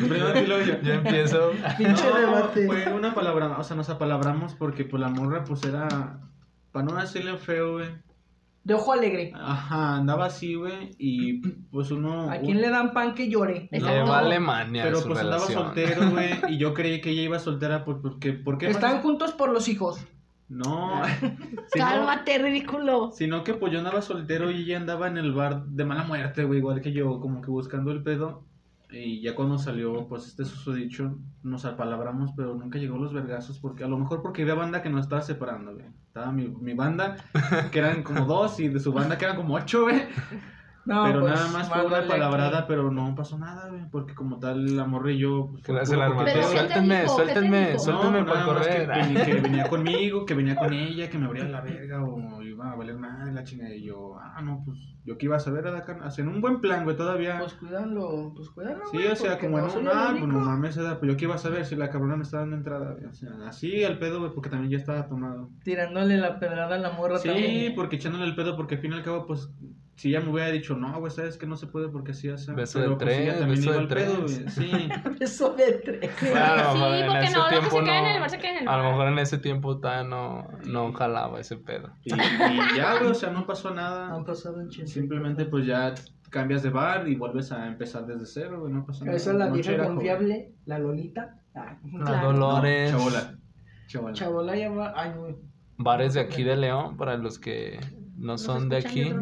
[0.00, 0.80] Primero yo.
[0.82, 1.50] Yo empiezo.
[1.78, 2.66] Pinche No, debate.
[2.66, 6.20] Fue una palabra, o sea, nos apalabramos porque pues la morra pues era,
[6.72, 7.88] para no decirle feo, güey.
[8.64, 9.30] De ojo alegre.
[9.36, 12.30] Ajá, andaba así, güey, y pues uno...
[12.30, 13.68] ¿A quién le dan pan que llore?
[13.70, 14.10] Le Exacto.
[14.10, 17.84] va Alemania Pero su pues andaba soltero, güey, y yo creí que ella iba soltera
[17.84, 18.32] por- porque...
[18.32, 18.70] ¿Por qué?
[18.70, 19.02] Están más?
[19.02, 20.02] juntos por los hijos.
[20.48, 21.02] No,
[21.72, 23.10] sino, Cálmate, ridículo.
[23.12, 26.44] sino que pues yo andaba soltero y ella andaba en el bar de mala muerte,
[26.44, 28.44] güey, igual que yo, como que buscando el pedo.
[28.90, 33.82] Y ya cuando salió, pues este susodicho, nos apalabramos, pero nunca llegó los vergazos, porque
[33.82, 35.86] a lo mejor porque había banda que nos estaba separando, güey.
[36.06, 37.16] Estaba mi, mi banda,
[37.72, 40.02] que eran como dos, y de su banda que eran como ocho, güey.
[40.86, 44.38] No, pero pues, nada más fue una palabrada, pero no pasó nada, güey, porque como
[44.38, 45.48] tal, la morra y yo...
[45.52, 46.00] Pues, Que le hace el.
[46.24, 47.16] ¿qué te Suéltenme, dijo?
[47.16, 48.90] ¿Qué te suéltenme, suéltenme No, para nada más correr.
[48.90, 52.42] Que, venía- que venía conmigo, que venía con ella, que me abría la verga o
[52.42, 53.74] iba a valer nada la chingada.
[53.74, 56.84] Y yo, ah, no, pues yo que iba a saber, acá, en un buen plan,
[56.84, 57.38] güey, todavía.
[57.38, 58.84] Pues cuídalo, pues cuídalo.
[58.90, 61.16] sí, güey, o sea, como en no soy un, ah, pues no mames, pues yo
[61.16, 63.04] que iba a saber si la cabrona me estaba dando entrada, güey.
[63.06, 65.50] O sea, así al pedo, güey, porque también ya estaba tomado.
[65.62, 67.74] Tirándole la pedrada a la morra Sí, también.
[67.74, 69.50] porque echándole el pedo, porque al fin y al cabo, pues,
[69.96, 72.52] si ella me hubiera dicho, no, güey, sabes que no se puede porque así hace.
[72.52, 74.44] Beso pero de pues tres, también beso de pedo, tres.
[74.44, 74.50] güey.
[74.50, 74.88] Sí.
[75.20, 76.10] Eso de tres.
[76.16, 78.30] Claro, Sí, joder, en porque ese no, que tiempo se queda en el no- bar
[78.30, 81.56] se queda en el A lo mejor en ese tiempo todavía no, no jalaba ese
[81.56, 81.90] pedo.
[82.04, 84.14] Y, y ya, güey, o sea, no pasó nada.
[84.14, 84.70] Han pasado un.
[84.70, 85.94] Simplemente pues ya
[86.30, 89.16] cambias de bar y vuelves a empezar desde cero, güey, no pasa nada.
[89.16, 91.36] Esa es la vieja confiable, la Lolita.
[91.54, 92.32] Ah, La Claro.
[92.32, 92.90] Dolores.
[92.90, 93.38] Chabola.
[93.86, 94.12] Chabola.
[94.14, 94.92] Chabola llama.
[94.96, 95.36] Ay, güey.
[95.76, 97.78] Bares de aquí de León, para los que
[98.16, 99.12] no son de aquí.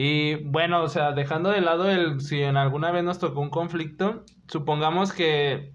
[0.00, 3.50] Y bueno, o sea, dejando de lado el si en alguna vez nos tocó un
[3.50, 5.72] conflicto, supongamos que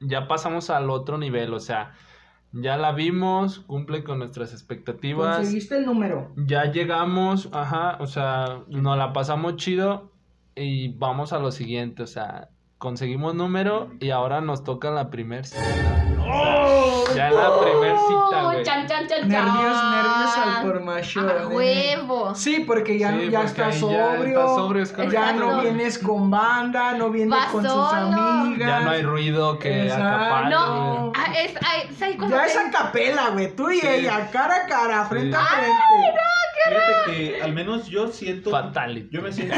[0.00, 1.92] ya pasamos al otro nivel, o sea,
[2.50, 6.32] ya la vimos, cumple con nuestras expectativas, Conseguiste el número.
[6.34, 10.10] ya llegamos, ajá, o sea, nos la pasamos chido
[10.56, 12.48] y vamos a lo siguiente, o sea,
[12.88, 15.64] conseguimos número y ahora nos toca la primera cita.
[16.20, 17.04] ¡Oh!
[17.16, 18.62] Ya en la primer cita, güey.
[18.62, 19.90] Chan, chan, chan, Nervios, chan.
[19.90, 21.30] nervios al por mayor.
[21.30, 22.34] A huevo.
[22.34, 24.00] Sí, porque ya, Sí, ya porque estás sobrio.
[24.02, 25.12] ya estás sobrio, es correcto.
[25.14, 28.68] ya no vienes con banda, no vienes Vas con sus amigas.
[28.68, 30.50] Ya no hay ruido que acapare.
[30.50, 33.56] No, ah, es, ay, cuando Ya te- es a capela, güey.
[33.56, 33.86] Tú y Sí.
[33.86, 35.42] ella, cara a cara, frente Sí.
[35.42, 36.20] a frente.
[36.66, 38.50] Fíjate que al menos yo siento.
[38.50, 39.08] Fatality.
[39.10, 39.54] Yo me siento,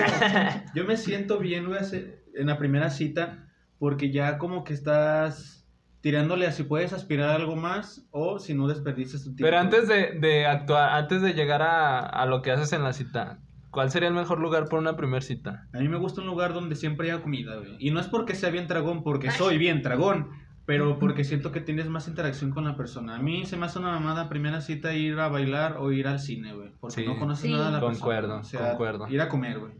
[0.74, 5.66] yo me siento bien, güey, hace- en la primera cita, porque ya como que estás
[6.00, 9.44] tirándole a si puedes aspirar a algo más o si no desperdicias tu tiempo.
[9.44, 12.92] Pero antes de, de actuar, antes de llegar a, a lo que haces en la
[12.92, 15.66] cita, ¿cuál sería el mejor lugar para una primer cita?
[15.74, 17.76] A mí me gusta un lugar donde siempre haya comida, güey.
[17.80, 20.30] Y no es porque sea bien tragón, porque soy bien tragón,
[20.64, 23.16] pero porque siento que tienes más interacción con la persona.
[23.16, 26.20] A mí se me hace una mamada primera cita ir a bailar o ir al
[26.20, 26.70] cine, güey.
[26.80, 27.06] Porque Sí.
[27.06, 27.52] no conoces Sí.
[27.52, 28.40] nada de la Concuerdo, persona.
[28.40, 29.08] O sea, concuerdo.
[29.08, 29.72] ir a comer, güey.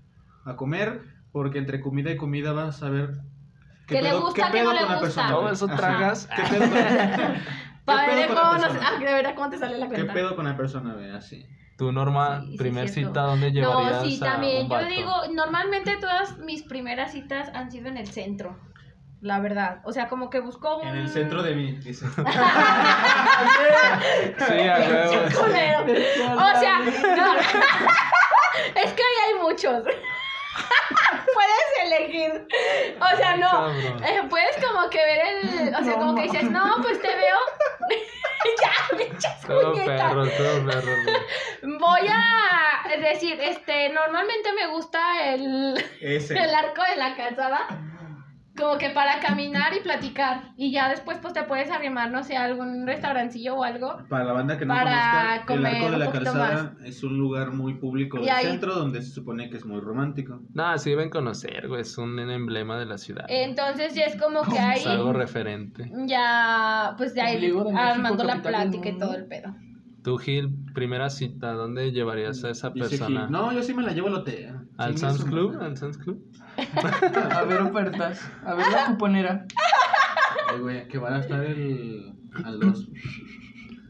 [0.44, 1.02] A comer,
[1.36, 3.10] porque entre comida y comida vas a ver...
[3.86, 5.00] ¿Qué le gusta, qué no le con la gusta?
[5.00, 6.26] persona, Todo eso tragas.
[6.34, 6.70] ¿Qué pedo con,
[7.84, 8.88] Para ¿Qué ver pedo con la cómo nos- persona?
[8.88, 10.12] ah, de verdad cómo te sale la ¿Qué cuenta.
[10.14, 11.10] pedo con la persona, güey?
[11.10, 11.44] Así.
[11.76, 14.62] Tu Norma, Sí, sí, primer cita, ¿dónde llevarías No, sí, a también.
[14.62, 14.88] un Yo vato?
[14.88, 18.58] digo, normalmente todas mis primeras citas han sido en el centro.
[19.20, 19.82] La verdad.
[19.84, 20.88] O sea, como que busco un.
[20.88, 22.06] En el centro de mí, dice.
[22.16, 22.22] Sí,
[24.68, 25.12] a huevo.
[26.34, 27.34] O sea, no.
[28.74, 29.84] es que ahí hay muchos.
[31.34, 32.46] puedes elegir.
[33.00, 33.70] O sea, no.
[33.70, 35.74] Eh, puedes como que ver el.
[35.74, 37.36] O sea, No, como que dices, no, pues te veo.
[38.62, 40.08] ya, pinches Todo puñetas.
[40.08, 40.92] perro, todo perro.
[41.62, 41.78] güey.
[41.78, 46.38] Voy a decir, este, normalmente me gusta el, Ese.
[46.38, 47.66] el arco de la calzada.
[48.56, 50.52] Como que para caminar y platicar.
[50.56, 53.98] Y ya después, pues te puedes arrimar, no sé, a algún restaurancillo o algo.
[54.08, 57.50] Para la banda que no Para conozca, el Arco de la Calzada es un lugar
[57.52, 60.40] muy público Y del ahí- centro donde se supone que es muy romántico.
[60.54, 61.82] Nada, sí deben conocer, güey.
[61.82, 63.26] Es un emblema de la ciudad.
[63.28, 65.90] Entonces ya es como que ahí Es algo referente.
[66.06, 69.54] ya, pues de ahí Ombligo de México, armando la plática y todo el pedo.
[70.06, 73.22] Tú, Gil, primera cita, ¿dónde llevarías a esa Dice persona?
[73.22, 74.54] Gil, no, yo sí me la llevo al hotel.
[74.76, 75.58] ¿Al Chingue Sam's su Club?
[75.60, 76.24] ¿Al Sam's Club?
[77.34, 78.20] A ver ofertas.
[78.44, 79.46] A ver la cuponera.
[80.48, 82.12] Ay, güey, que van a estar el,
[82.44, 82.88] a los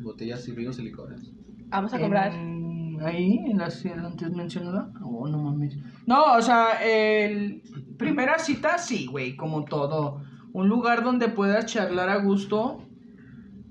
[0.00, 1.20] botellas y vinos y licores.
[1.68, 2.32] Vamos a comprar.
[2.32, 4.90] En- ahí, en la ciudad antes mencionada.
[5.04, 5.76] Oh, no mames.
[6.06, 7.60] No, o sea, el
[7.98, 10.22] primera cita, sí, güey, como todo.
[10.54, 12.85] Un lugar donde puedas charlar a gusto.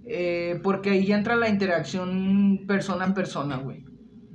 [0.07, 3.83] Eh, porque ahí ya entra la interacción persona a persona, güey.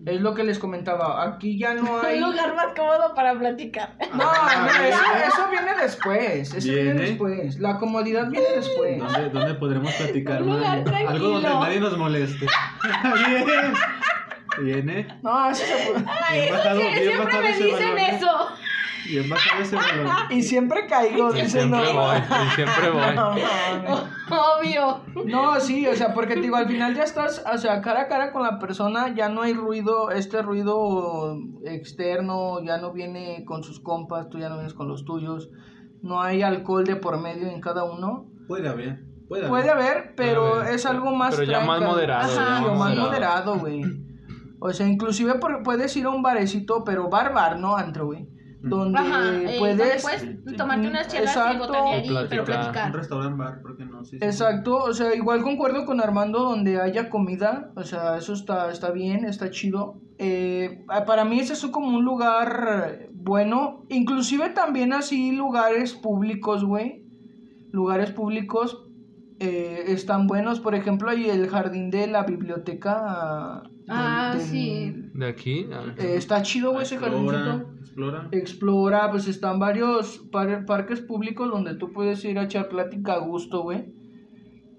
[0.07, 1.23] Es lo que les comentaba.
[1.23, 2.23] Aquí ya no hay.
[2.23, 3.97] Un lugar más cómodo para platicar.
[4.13, 6.55] No, no, eso, eso viene después.
[6.55, 7.01] Eso viene ¿Viene?
[7.03, 7.59] después.
[7.59, 8.99] La comodidad viene después.
[8.99, 10.95] ¿Dónde, dónde podremos platicar, Un lugar man?
[11.07, 11.61] Algo donde tranquilo.
[11.61, 12.47] nadie nos moleste.
[13.27, 13.75] Bien.
[14.63, 15.07] Viene.
[15.23, 16.05] No, eso se puede.
[16.33, 18.17] Bien bajado, bien siempre me dicen ¿eh?
[18.17, 18.49] eso.
[19.07, 20.09] Bien bajado ese balón.
[20.31, 21.31] Y siempre caigo.
[21.31, 22.01] Y dice, siempre no.
[22.01, 23.15] voy, y siempre voy.
[23.15, 24.01] No, mames.
[24.31, 25.01] Obvio.
[25.27, 28.09] No, sí, o sea, porque te digo, al final ya estás, o sea, cara a
[28.09, 33.63] cara con la persona, ya no hay ruido, este ruido externo, ya no viene con
[33.65, 35.51] sus compas, tú ya no vienes con los tuyos,
[36.03, 38.27] no hay alcohol de por medio en cada uno.
[38.49, 39.01] Puede haber.
[39.29, 39.51] Puede haber.
[39.51, 42.75] Puede haber, pero Puede haber, es algo más pero ya más moderado, Ajá, ya lo
[42.75, 43.59] más más moderado.
[43.59, 43.83] güey.
[44.61, 48.29] O sea, inclusive por- puedes ir a un barecito, pero bar bar, no antro, güey.
[48.63, 50.03] Donde Ajá, eh, puedes...
[50.03, 52.45] donde puedes tomarte unas chelas y botanear y O pero platicar.
[52.45, 52.95] Un platicar.
[52.95, 54.05] restaurante bar, ¿por qué no?
[54.05, 54.25] Sí, sí, sí.
[54.25, 58.91] Exacto, o sea, igual concuerdo con Armando donde haya comida, o sea, eso está, está
[58.91, 60.01] bien, está chido.
[60.19, 67.05] Eh, para mí ese es como un lugar bueno, inclusive también así lugares públicos, güey,
[67.71, 68.85] lugares públicos
[69.39, 73.63] eh, están buenos, por ejemplo, hay el jardín de la biblioteca.
[73.91, 74.95] Ah, sí.
[75.15, 75.67] De aquí.
[75.73, 77.73] ah, eh, está chido, güey, ese jardincito.
[77.81, 78.29] explora.
[78.33, 83.19] Explora, pues están varios par- parques públicos donde tú puedes ir a echar plática a
[83.19, 83.93] gusto, güey.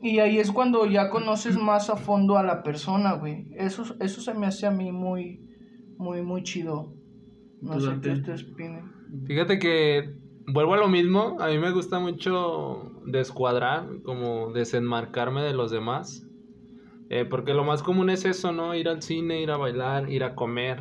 [0.01, 3.47] Y ahí es cuando ya conoces más a fondo a la persona, güey.
[3.55, 5.41] Eso, eso se me hace a mí muy,
[5.97, 6.93] muy, muy chido.
[7.61, 8.91] No ¿Tú, sé qué ustedes opinen.
[9.27, 10.15] Fíjate que
[10.47, 11.37] vuelvo a lo mismo.
[11.39, 16.25] A mí me gusta mucho descuadrar, como desenmarcarme de los demás.
[17.13, 18.73] Eh, porque lo más común es eso, ¿no?
[18.73, 20.79] Ir al cine, ir a bailar, ir a comer.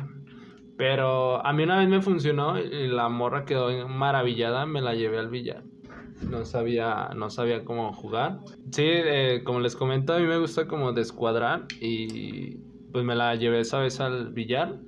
[0.77, 5.19] Pero a mí una vez me funcionó y la morra quedó maravillada, me la llevé
[5.19, 5.65] al billar.
[6.29, 8.39] No sabía, no sabía cómo jugar.
[8.71, 12.59] Sí, eh, como les comento, a mí me gusta como descuadrar y
[12.93, 14.79] pues me la llevé esa vez al billar.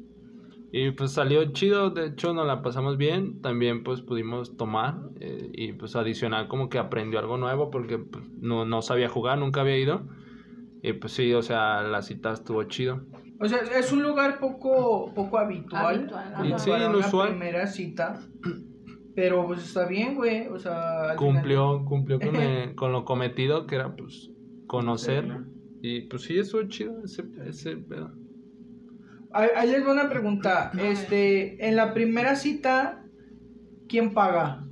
[0.72, 5.50] Y pues salió chido, de hecho nos la pasamos bien, también pues pudimos tomar eh,
[5.52, 9.60] y pues adicional como que aprendió algo nuevo porque pues, no, no sabía jugar, nunca
[9.60, 10.08] había ido.
[10.84, 13.06] Y pues sí, o sea, la cita estuvo chido.
[13.40, 16.08] O sea, es un lugar poco, poco habitual.
[16.08, 16.14] Sí,
[16.70, 17.30] para una inusual.
[17.30, 18.20] primera cita.
[19.16, 20.48] Pero pues está bien, güey.
[20.48, 24.30] O sea, final- Cumplió, cumplió con, el- con lo cometido que era pues
[24.68, 25.24] conocer.
[25.24, 25.46] Sí, ¿no?
[25.82, 28.12] Y pues sí, eso es chido, ese, ese pedo.
[29.32, 30.72] Ahí, ahí les voy a una pregunta.
[30.78, 33.06] Este, en la primera cita,
[33.88, 34.64] ¿quién paga?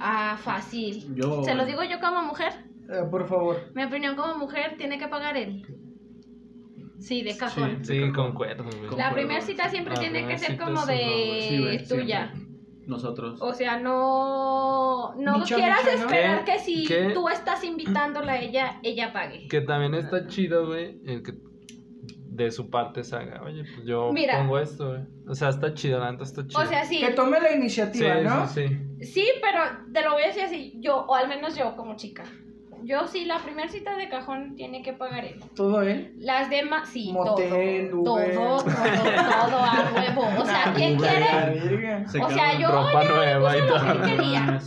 [0.00, 1.14] Ah, fácil.
[1.14, 2.52] Yo- Se lo digo yo como mujer.
[2.88, 3.56] Eh, por favor.
[3.74, 5.66] Mi opinión como mujer tiene que pagar él.
[6.98, 7.84] Sí, de cajón.
[7.84, 8.74] Sí, concuerdo, güey.
[8.74, 9.14] Con- La concuerdo.
[9.14, 12.28] primera cita siempre La tiene que ser como de Sí, tuya.
[12.32, 12.48] siempre.
[12.86, 13.38] Nosotros.
[13.42, 17.10] O sea, no, no quieras esperar que si ¿Qué?
[17.12, 19.46] tú estás invitándola a ella, ella pague.
[19.48, 21.34] Que también está chido, güey, el que
[22.30, 24.38] de su parte se haga, oye, pues yo Mira.
[24.38, 25.00] pongo esto, güey.
[25.28, 26.62] O sea, está chido, la neta está chido.
[26.62, 27.00] O sea, sí.
[27.00, 28.46] Que tome la sí, iniciativa, ¿no?
[28.48, 29.04] sí, sí.
[29.04, 32.24] Sí, pero te lo voy a decir así, yo, o al menos yo como chica.
[32.84, 35.40] Yo sí, la primera cita de cajón tiene que pagar él.
[35.54, 36.14] Todo él.
[36.18, 38.34] Las demás, sí, Motel, todo, Uber.
[38.34, 40.28] todo, todo, todo a huevo.
[40.42, 41.10] O sea, ¿quién Uber.
[41.10, 42.04] quiere?
[42.24, 42.92] O sea, yo ya
[43.40, 43.92] puse lo todo.
[44.02, 44.60] que quería.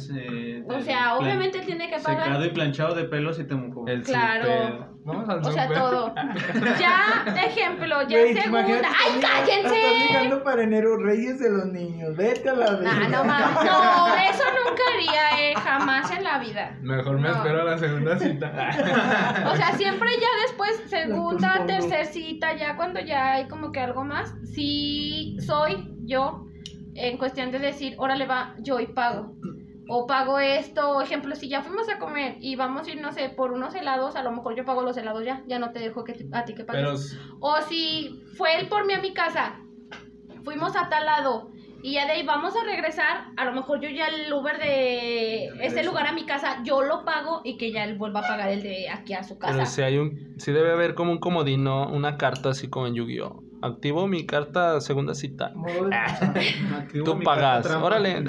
[0.68, 2.24] O sea, plan- obviamente tiene que pagar.
[2.26, 3.88] Secado y planchado de pelos y te mojó.
[3.88, 4.90] El Claro.
[5.04, 6.14] Vamos al O sea, todo.
[6.80, 8.62] Ya, ejemplo, ya segunda.
[8.88, 10.06] ¡Ay, estás cállense!
[10.08, 12.16] ligando para enero Reyes de los Niños.
[12.16, 12.94] Vete a la verga.
[12.94, 13.56] Nah, no mames.
[13.66, 15.54] No, eso nunca haría, eh.
[15.56, 16.78] Jamás en la vida.
[16.82, 17.36] Mejor me No.
[17.36, 18.52] espero a la segunda cita.
[19.52, 21.66] O sea, siempre ya después, segunda, pospongo.
[21.68, 26.46] tercer cita, ya cuando ya hay como que algo más, sí soy yo
[26.94, 29.34] en cuestión de decir, órale va, yo y pago.
[29.94, 33.12] O pago esto, o ejemplo, si ya fuimos a comer y vamos a ir, no
[33.12, 35.80] sé, por unos helados, a lo mejor yo pago los helados ya, ya no te
[35.80, 36.82] dejo que te- a ti que pagues.
[36.82, 39.60] Pero O si fue él por mí a mi casa,
[40.46, 41.52] fuimos a tal lado
[41.84, 45.48] y ya de ahí vamos a regresar, a lo mejor yo ya el Uber de
[45.66, 48.50] ese lugar a mi casa, yo lo pago y que ya él vuelva a pagar
[48.50, 49.54] el de aquí a su casa.
[49.56, 52.96] Pero si hay un, si debe haber como un comodino, una carta así como en
[52.96, 53.44] Yu-Gi-Oh.
[53.62, 55.52] Activo mi carta segunda cita.
[57.06, 58.22] Tú mi pagas, carta órale.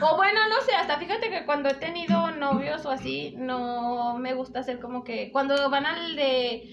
[0.00, 4.34] O bueno, no sé, hasta fíjate que cuando he tenido novios o así, no me
[4.34, 6.68] gusta hacer como que cuando van al de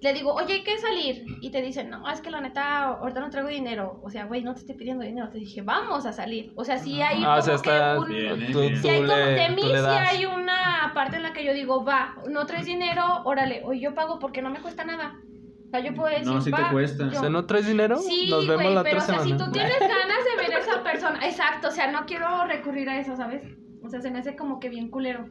[0.00, 3.20] le digo, "Oye, hay que salir." Y te dicen, "No, es que la neta ahorita
[3.20, 6.12] no traigo dinero." O sea, güey, no te estoy pidiendo dinero, te dije, "Vamos a
[6.14, 7.98] salir." O sea, sí hay Ah, o sea, como que está.
[7.98, 8.74] un- Bien, tú, bien.
[8.76, 9.68] tú Sí hay como, le- de mí sí
[10.08, 13.94] hay una parte en la que yo digo, va, no traes dinero, órale, hoy yo
[13.94, 15.20] pago porque no me cuesta nada.
[15.70, 17.04] O sea, yo puedo decir, No, sí te cuesta.
[17.04, 17.96] O yo- sea, ¿no traes dinero?
[17.98, 20.56] Sí, Nos vemos güey, la pero otra o sea, si tú tienes ganas de ver
[20.56, 23.44] a esa persona, exacto, o sea, no quiero recurrir a eso, ¿sabes?
[23.84, 25.28] O sea, se me hace como que bien culero.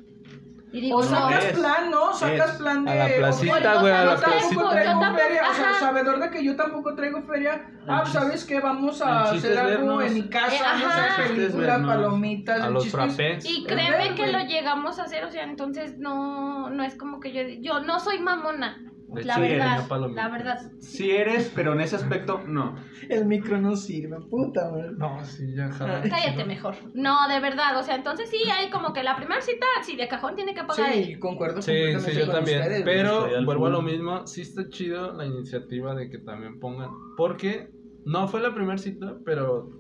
[0.72, 1.58] Y digo, O no, sacas Es.
[1.58, 2.14] plan, ¿no?
[2.14, 2.58] Sacas Es.
[2.58, 2.92] plan de.
[2.92, 4.70] A la placita, o güey, sea, a Yo la no tampoco traigo- placita.
[4.70, 5.80] traigo yo tampoco- feria, o sea, ajá.
[5.80, 7.72] sabedor de que yo tampoco traigo feria.
[7.88, 8.60] Ah, chiste- ¿sabes qué?
[8.60, 10.04] Vamos a hacer algo vernos.
[10.06, 11.24] en mi casa, Eh, no ajá.
[11.28, 12.62] sé, palomitas.
[12.62, 13.46] A los frappés.
[13.46, 17.34] Y créeme que lo llegamos a hacer, o sea, entonces no, no es como que
[17.34, 18.78] yo, yo no soy mamona,
[19.12, 20.60] De la hecho, verdad, la.
[20.80, 22.76] Sí eres, pero en ese aspecto no.
[23.10, 24.92] El micro no sirve, puta madre.
[24.98, 26.04] No, sí, ya, jala.
[26.08, 26.76] Cállate mejor.
[26.94, 30.08] No, de verdad, o sea, entonces sí hay como que la primera cita, sí, de
[30.08, 31.20] cajón tiene que pagar Sí, él.
[31.20, 32.62] concuerdo Sí, sí, yo con también.
[32.62, 32.84] ustedes.
[32.84, 34.28] Pero vuelvo a lo mismo.
[34.28, 36.92] Sí está chido la iniciativa de que también pongan.
[37.18, 37.70] Porque
[38.06, 39.72] no fue la primera cita, pero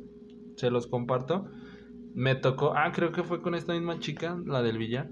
[0.55, 1.45] se los comparto.
[2.15, 2.73] Me tocó.
[2.75, 5.07] Ah, creo que fue con esta misma chica, la del billar.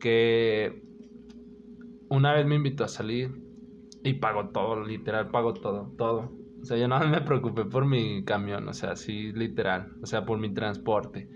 [0.00, 0.82] Que
[2.08, 3.30] una vez me invitó a salir
[4.02, 6.32] y pagó todo, literal, pagó todo, todo.
[6.60, 10.24] O sea, yo no me preocupé por mi camión, o sea, sí, literal, o sea,
[10.24, 11.28] por mi transporte.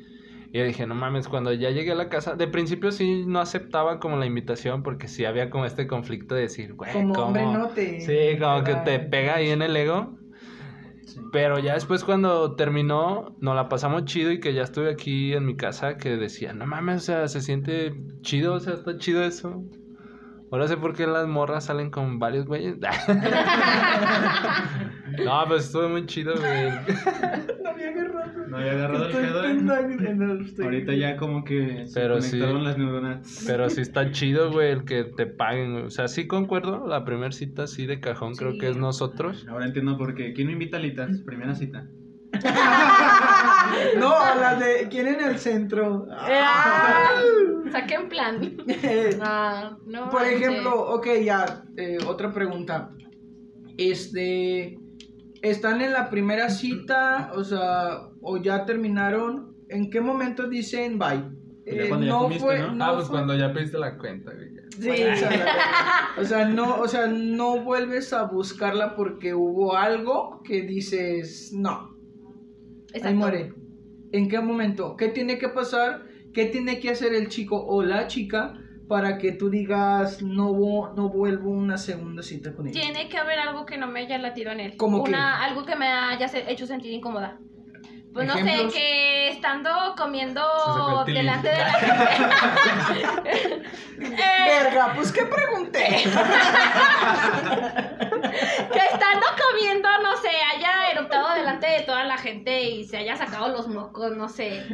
[0.52, 3.38] Y yo dije, no mames, cuando ya llegué a la casa, de principio sí no
[3.40, 7.26] aceptaba como la invitación porque sí había como este conflicto de decir, güey, Como ¿cómo?
[7.28, 8.00] hombre no te.
[8.00, 10.18] Sí, como que te pega ahí en el ego.
[11.04, 11.20] Sí.
[11.32, 15.46] Pero ya después cuando terminó, nos la pasamos chido y que ya estuve aquí en
[15.46, 19.22] mi casa, que decía, no mames, o sea, se siente chido, o sea, está chido
[19.24, 19.64] eso.
[20.50, 22.76] Ahora sé por qué las morras salen con varios güeyes.
[25.24, 26.70] no, pues estuvo muy chido, güey.
[27.62, 28.46] No había agarrado.
[28.48, 29.44] No había agarrado el pedo.
[29.44, 29.50] ¿eh?
[29.50, 29.70] en
[30.22, 32.30] el- Ahorita ya como que se Pero sí.
[32.38, 33.44] conectaron las neuronas.
[33.46, 35.76] Pero sí está chido, güey, el que te paguen.
[35.84, 39.46] O sea, sí concuerdo, la primera cita sí de cajón creo que es nosotros.
[39.48, 40.32] Ahora entiendo por qué.
[40.32, 41.20] ¿Quién me invita a alitas?
[41.24, 41.86] Primera cita.
[43.98, 44.88] No, la de.
[44.88, 46.06] ¿Quién en el centro?
[46.10, 47.20] Ah,
[47.72, 48.56] Saqué en plan.
[49.22, 52.90] Ah, no Por ejemplo, ok, ya, eh, otra pregunta.
[53.76, 54.78] Este,
[55.42, 57.32] ¿están en la primera cita?
[57.34, 59.54] O sea, o ya terminaron.
[59.68, 61.22] ¿En qué momento dicen bye?
[61.64, 62.84] Pues ya cuando ya comiste, ¿no?
[62.84, 64.50] ah, pues fue- cuando ya pediste la cuenta, güey.
[64.78, 65.30] Sí, o sea,
[66.18, 71.96] o sea, no, o sea, no vuelves a buscarla porque hubo algo que dices, no,
[72.92, 73.16] ahí Exacto.
[73.16, 73.54] muere.
[74.12, 74.96] ¿En qué momento?
[74.96, 76.02] ¿Qué tiene que pasar?
[76.32, 78.54] ¿Qué tiene que hacer el chico o la chica
[78.86, 82.80] para que tú digas no, no vuelvo una segunda cita con ella?
[82.80, 84.76] Tiene que haber algo que no me haya latido en él.
[84.76, 85.02] ¿Cómo?
[85.02, 87.40] Una, Algo que me haya hecho sentir incómoda.
[88.12, 88.72] Pues no Ejemplos.
[88.72, 93.62] sé, que estando comiendo delante de la gente.
[94.00, 95.86] Eh, Verga, pues qué pregunté.
[98.72, 103.16] que estando comiendo, no sé, haya eruptado delante de toda la gente y se haya
[103.16, 104.64] sacado los mocos, no sé.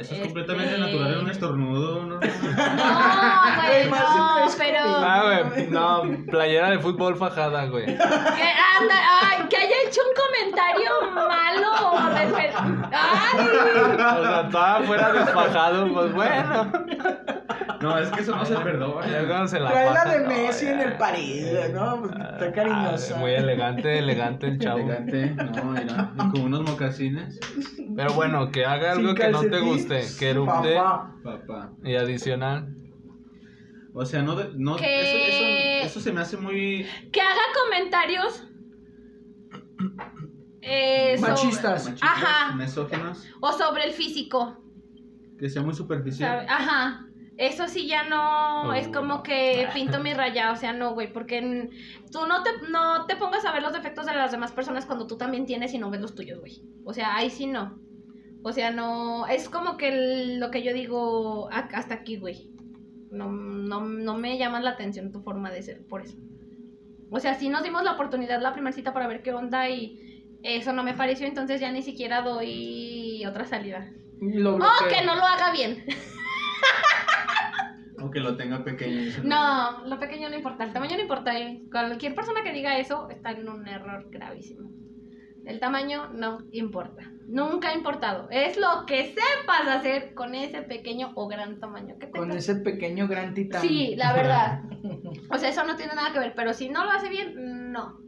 [0.00, 2.14] Eso es Este- completamente natural en un estornudo, ¿no?
[2.14, 4.78] No, güey, no, pero.
[4.82, 7.84] Ah, güey, no, playera de fútbol fajada, güey.
[7.86, 11.70] Que, anda, ay, que haya hecho un comentario malo.
[12.14, 12.52] refer-
[12.92, 16.72] Ay, O sea, estaba fuera desfajado, pues bueno.
[17.80, 19.26] No, es que eso no se perdona.
[19.26, 22.00] cuando se la Trae la de Messi en el París, ¿no?
[22.00, 23.16] Pues Ah, está cariñosa.
[23.18, 24.80] Muy elegante, elegante el chavo.
[24.80, 27.40] Elegante, no, mira, y con unos mocasines.
[27.96, 30.74] Pero bueno, que haga algo que no te guste, que erupte
[31.24, 31.72] papá.
[31.82, 32.74] Y adicional.
[33.94, 37.40] O sea, no, de- no Que- eso, eso, eso se me hace muy que haga
[37.64, 38.46] comentarios.
[40.62, 41.84] eh, sobre- Machistas.
[41.86, 42.54] machistas, Ajá.
[42.56, 44.56] misóginos, o sobre el físico.
[45.38, 45.78] que sea muy ¿sabe?
[45.78, 46.46] superficial.
[46.48, 47.06] Ajá.
[47.40, 48.72] Eso sí ya no Oh.
[48.74, 51.70] es como que pinto mi raya, o sea, no, güey, porque en-
[52.12, 55.06] tú no te, no te pongas a ver los defectos de las demás personas cuando
[55.06, 56.60] tú también tienes y no ves los tuyos, güey.
[56.84, 57.80] O sea, ahí sí no.
[58.42, 62.50] O sea, no, es como que el- lo que yo digo a- hasta aquí, güey.
[63.10, 66.16] No, no, no me llama la atención tu forma de ser, por eso.
[67.10, 70.36] O sea, sí nos dimos la oportunidad la primera cita para ver qué onda y
[70.42, 73.90] eso no me pareció, entonces ya ni siquiera doy otra salida.
[74.20, 74.88] Lo O bloqueo.
[74.90, 75.82] que no lo haga bien.
[78.02, 79.10] O que lo tenga pequeño.
[79.24, 81.38] No, lo pequeño no importa, el tamaño no importa.
[81.38, 81.62] eh.
[81.70, 84.70] Cualquier persona que diga eso está en un error gravísimo.
[85.46, 87.10] El tamaño no importa.
[87.26, 88.28] Nunca ha importado.
[88.30, 92.36] Es lo que sepas hacer con ese pequeño o gran tamaño que Con tengas.
[92.48, 93.62] ese pequeño gran titán.
[93.62, 94.62] Sí, la verdad.
[95.32, 98.00] O sea, eso no tiene nada que ver, pero si no lo hace bien, no.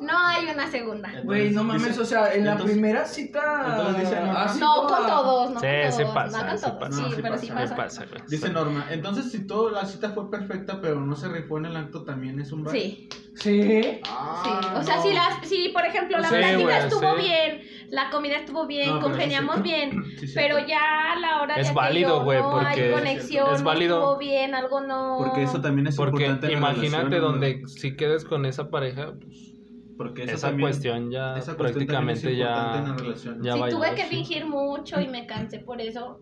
[0.00, 1.10] No hay una segunda.
[1.24, 3.94] Güey, no mames, Dice- o sea, en la entonces- primera cita.
[3.98, 4.20] dice,
[4.60, 6.14] no, con todos, no Sí, con sí todos.
[6.14, 6.78] pasa, no con sí todos.
[6.78, 6.92] pasa.
[6.96, 8.04] Sí, No, sí pero sí pasa, pasa.
[8.28, 11.76] Dice Norma, entonces si toda la cita fue perfecta pero no se rifó en el
[11.76, 12.74] acto también es un bar.
[12.74, 13.08] Sí.
[13.36, 14.00] Sí.
[14.08, 15.02] Ah, Sí, o sea, no.
[15.02, 17.22] si, las, si por ejemplo la Sí, plática estuvo sí.
[17.22, 19.68] bien, la comida estuvo bien, No, pero congeniamos sí, sí.
[19.68, 20.64] bien, Sí, sí, pero sí.
[20.68, 23.66] ya a la hora Es de válido, aquello güey, no porque hay conexión, es no
[23.66, 23.96] válido.
[23.98, 25.16] estuvo bien, algo no...
[25.18, 29.53] Porque eso también es Porque importante la imagínate donde si quedes con esa pareja, pues,
[29.96, 33.54] Porque esa también- cuestión ya esa cuestión prácticamente importante en la ya...
[33.68, 34.08] si tuve que sí.
[34.08, 36.20] fingir mucho y me cansé por eso,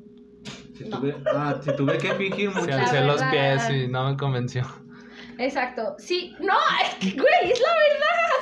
[0.77, 0.99] Si No.
[1.01, 2.65] tuve, ah, si tuve que fingir mucho.
[2.65, 4.63] Se alcé los pies y no me convenció.
[5.39, 6.55] exacto, sí, no,
[6.85, 7.67] es que, güey, es la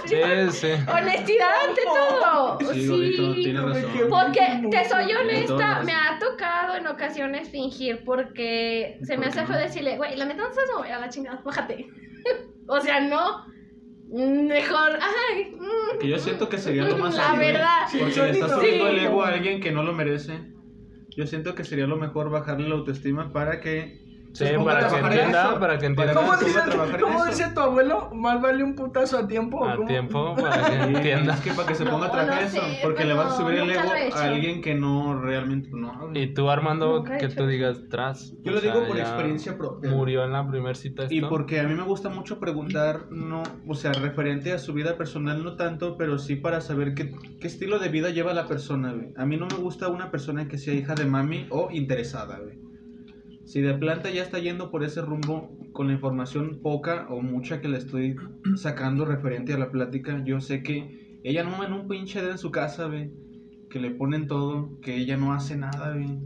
[0.06, 0.68] Sí, verdad, sí.
[0.90, 2.86] honestidad ante todo, Sí,
[3.44, 3.84] sí, razón.
[4.08, 9.46] Porque te soy honesta, me ha tocado en ocasiones fingir porque se me ¿Por hace
[9.46, 11.86] feo decirle, güey, la neta no mover a la chingada, bájate.
[12.66, 13.44] o sea, no.
[14.12, 15.54] Mejor, ay.
[15.56, 17.86] mm, Que yo siento que sería lo más La verdad.
[17.98, 18.56] Porque le estás Sí.
[18.56, 20.40] subiendo el ego a alguien que no lo merece.
[21.16, 23.99] Yo siento que sería lo mejor bajarle la autoestima para que
[24.32, 25.60] Sí, a para que entienda, eso.
[25.60, 26.14] para que entienda.
[26.14, 26.64] ¿Cómo, Para que dice, a
[27.00, 28.10] cómo tu abuelo?
[28.14, 29.58] Más vale un putazo a tiempo.
[29.58, 29.88] ¿o A cómo?
[29.88, 31.34] tiempo, para que entienda.
[31.34, 33.32] Es que para que se No, ponga a trabajar no eso, sé, porque le vas
[33.32, 36.10] a subir el ego he a alguien que no realmente no.
[36.14, 38.32] Y tú, Armando, he que hecho tú digas tras.
[38.42, 39.90] Yo lo sea, digo por experiencia propia.
[39.90, 41.14] Murió en la primera cita esto.
[41.14, 44.96] Y porque a mí me gusta mucho preguntar, no, o sea, referente a su vida
[44.96, 48.92] personal, no tanto, pero sí para saber qué, qué estilo de vida lleva la persona,
[48.92, 49.12] güey.
[49.16, 52.69] A mí no me gusta una persona que sea hija de mami o interesada, güey.
[53.50, 57.60] Si de planta ya está yendo por ese rumbo con la información poca o mucha
[57.60, 58.14] que le estoy
[58.54, 62.38] sacando referente a la plática, yo sé que ella no en un pinche dedo en
[62.38, 63.10] su casa, güey.
[63.68, 66.20] Que le ponen todo, que ella no hace nada, güey.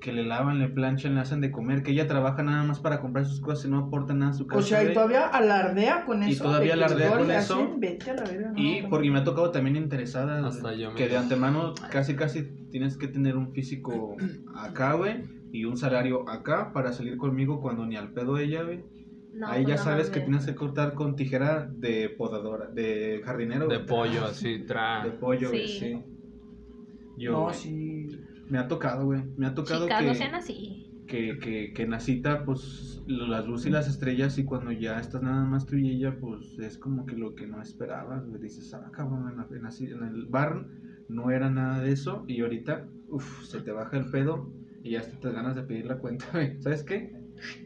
[0.00, 3.00] Que le lavan, le planchan, le hacen de comer, que ella trabaja nada más para
[3.00, 4.58] comprar sus cosas y no aporta nada a su casa.
[4.58, 4.94] O sea, y güey.
[4.94, 6.42] todavía alardea con Y eso.
[6.42, 7.54] todavía de que alardea con eso.
[7.62, 10.44] hacen, Vete a la no, Y porque me ha tocado también interesada.
[10.44, 12.42] Hasta yo que de antemano casi casi
[12.72, 14.16] tienes que tener un físico
[14.56, 15.36] acá, güey.
[15.56, 18.84] Y un salario acá para salir conmigo cuando ni al pedo ella, güey.
[19.32, 23.20] no, Ahí pues ya no sabes que tienes que cortar con tijera de podadora, de
[23.24, 23.68] jardinero.
[23.68, 25.02] De pollo, así, tra.
[25.04, 25.78] De pollo, güey, Sí.
[25.78, 26.02] sí.
[27.18, 28.08] Yo, No, güey, sí.
[28.48, 29.22] me ha tocado, güey.
[29.36, 30.90] Me ha tocado Chicas, que, no sean así.
[31.06, 34.98] que, que, que en la cita, pues, las luces y las estrellas, y cuando ya
[35.00, 38.40] estás nada más tú y ella, pues, es como que lo que no esperabas, güey.
[38.42, 40.66] Dices, ah, cabrón, en, la- en la ci- en el bar
[41.08, 44.50] no era nada de eso, y ahorita, uff, se te baja el pedo,
[44.86, 46.60] y ya hasta te ganas de pedir la cuenta, güey.
[46.62, 47.10] ¿Sabes qué?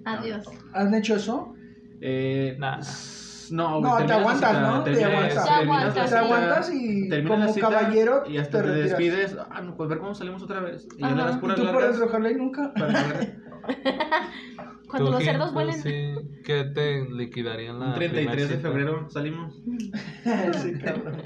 [0.04, 0.46] Adiós.
[0.72, 1.54] ¿Han hecho eso?
[2.00, 2.78] Eh, Nah.
[2.80, 3.18] s-
[3.52, 4.84] No, No, te aguantas, cita, ¿no?
[4.84, 5.44] Te aguantas.
[5.44, 9.36] Te aguantas, Te aguantas y como cita caballero y hasta te despides.
[9.50, 10.86] Ah, no, pues ver cómo salimos otra vez.
[10.96, 12.72] Y ya Y puras tú por largas eso, ojalá y nunca.
[12.72, 13.40] para ver.
[14.88, 15.82] Cuando ¿Tú, los cerdos vuelen.
[15.82, 16.14] Sí,
[16.44, 19.60] ¿Qué te liquidarían la Un 33 de febrero salimos.
[20.62, 21.22] sí, cabrón.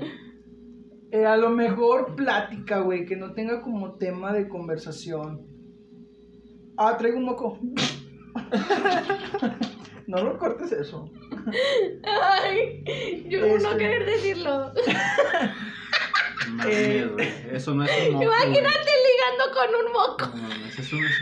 [1.10, 5.53] Eh, a lo mejor plática, güey, que no tenga como tema de conversación.
[6.76, 7.58] Ah, traigo un moco.
[10.06, 11.10] no lo cortes eso.
[12.04, 13.68] Ay, yo Este.
[13.68, 14.72] no querer decirlo.
[16.50, 17.08] Mames, Eh.
[17.12, 18.24] güey, Eso no es un moco.
[18.24, 20.26] Imagínate ligando con un moco.
[20.36, 21.12] No mames, eso no es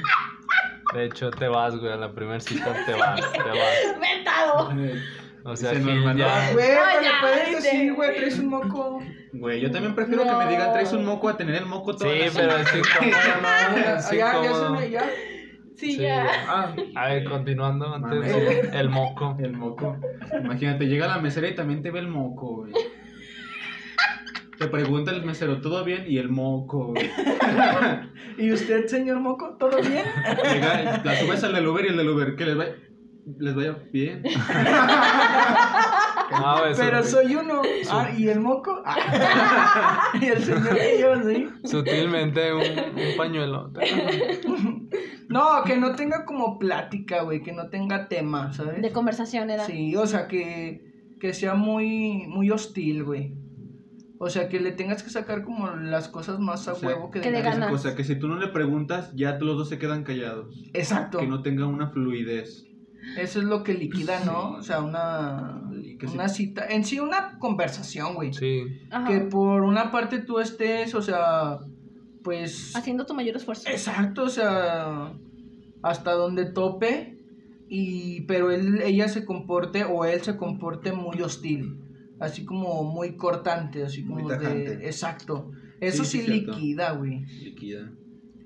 [0.94, 4.00] De hecho, te vas, güey, a la primera cita te vas, te vas.
[4.00, 4.68] Ventado.
[4.70, 5.00] un-
[5.44, 6.16] O sea, manual.
[6.16, 6.52] ya...
[6.52, 9.02] Güey, No, le ya, puedes decir, güey, traes un moco.
[9.32, 12.08] Güey, yo también prefiero que me digan traes un moco a tener el moco todo.
[12.12, 13.76] Sí, pero es incómodo, ¿no?
[13.78, 14.70] Ya, Es ya, ya se incómodo.
[14.74, 15.10] me, ya.
[15.82, 16.26] Sí, Sí, ya.
[16.46, 19.36] Ah, A ver, continuando antes el moco.
[19.42, 19.96] El moco.
[20.44, 22.72] Imagínate, llega la mesera y también te ve el moco, güey.
[24.58, 26.04] Te pregunta el mesero, ¿todo bien?
[26.06, 27.10] Y el moco, güey.
[28.38, 30.04] ¿y usted, señor moco, todo bien?
[30.52, 32.76] Llega, la subes al del Uber y el del Uber, que les vaya,
[33.40, 34.22] les vaya bien.
[36.30, 37.60] No, eso- Pero soy uno.
[37.90, 38.82] Ah, ¿y el moco?
[38.86, 40.08] Ah.
[40.18, 41.48] y el señor que yo, sí.
[41.64, 43.70] Sutilmente un, un pañuelo.
[45.32, 48.82] No, que no tenga como plática, güey, que no tenga tema, ¿sabes?
[48.82, 49.64] De conversación era.
[49.64, 53.34] Sí, o sea, que, que sea muy, muy hostil, güey.
[54.18, 57.10] O sea, que le tengas que sacar como las cosas más a O sea, huevo
[57.10, 57.72] que, que de ganas.
[57.72, 60.70] O sea, que si tú no le preguntas, ya los dos se quedan callados.
[60.72, 61.18] Exacto.
[61.18, 62.64] Que no tenga una fluidez.
[63.18, 64.52] Eso es lo que liquida, ¿no?
[64.52, 65.60] O sea, una,
[66.12, 66.66] una cita.
[66.68, 68.32] En sí, una conversación, güey.
[68.32, 68.62] Sí.
[68.90, 69.08] Ajá.
[69.08, 71.58] Que por una parte tú estés, o sea,
[72.22, 72.74] pues...
[72.76, 73.68] Haciendo tu mayor esfuerzo.
[73.68, 75.12] Exacto, o sea,
[75.82, 77.18] hasta donde tope.
[77.68, 81.78] Y, pero él, ella se comporte o él se comporte muy hostil.
[82.20, 84.86] Así como muy cortante, así Muy como de...
[84.86, 85.50] Exacto.
[85.80, 86.52] Eso Sí, sí, sí, cierto.
[86.52, 87.24] liquida, güey.
[87.42, 87.90] Liquida.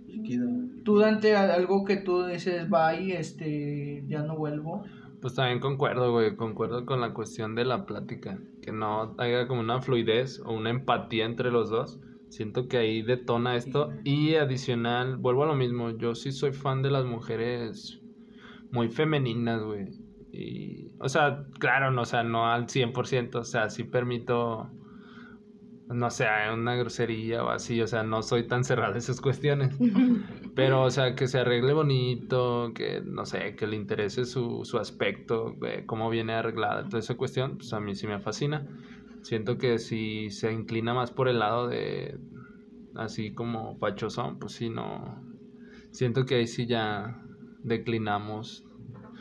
[0.07, 0.47] Liquida.
[0.85, 4.85] Tú, Dante, algo que tú dices, bye, este, ya no vuelvo.
[5.21, 9.61] Pues también concuerdo, güey, concuerdo con la cuestión de la plática, que no haya como
[9.61, 11.99] una fluidez o una empatía entre los dos.
[12.29, 16.83] Siento que ahí detona esto y adicional, vuelvo a lo mismo, yo sí soy fan
[16.83, 17.99] de las mujeres
[18.71, 19.87] muy femeninas, güey.
[20.33, 24.69] Y, o sea, claro, no, o sea, no al 100%, o sea, sí permito,
[25.89, 29.75] no sé, una grosería o así, o sea, no soy tan cerrado en esas cuestiones.
[30.55, 34.79] Pero, o sea, que se arregle bonito, que, no sé, que le interese su, su
[34.79, 38.67] aspecto, eh, cómo viene arreglada, toda esa cuestión, pues a mí sí me fascina.
[39.27, 42.17] Siento que si se inclina más por el lado de,
[42.95, 45.21] así como fachosón, pues sí, no.
[45.91, 47.21] Siento que ahí sí ya
[47.65, 48.65] declinamos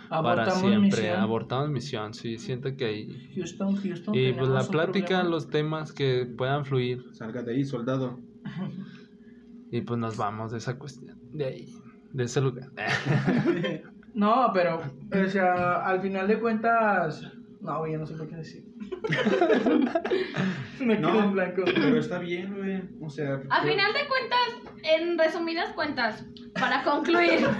[0.08, 1.20] para Abortamos siempre, misión.
[1.20, 3.32] abortamos misión, sí, siento que ahí...
[3.34, 4.14] Houston, Houston.
[4.14, 5.30] Y pues la plática, problema.
[5.32, 8.20] los temas que puedan fluir, Salga de ahí, soldado.
[9.72, 11.74] y pues nos vamos de esa cuestión, de ahí,
[12.14, 12.70] de ese lugar.
[14.14, 17.35] No, pero, o sea, al final de cuentas.
[17.66, 18.64] No, güey, ya no sé lo que decir.
[20.80, 21.64] Me quedo en No, blanco.
[21.66, 22.82] pero está bien, güey.
[23.02, 24.40] O sea, A final de cuentas,
[24.84, 27.44] en resumidas cuentas, para concluir.
[27.46, 27.54] o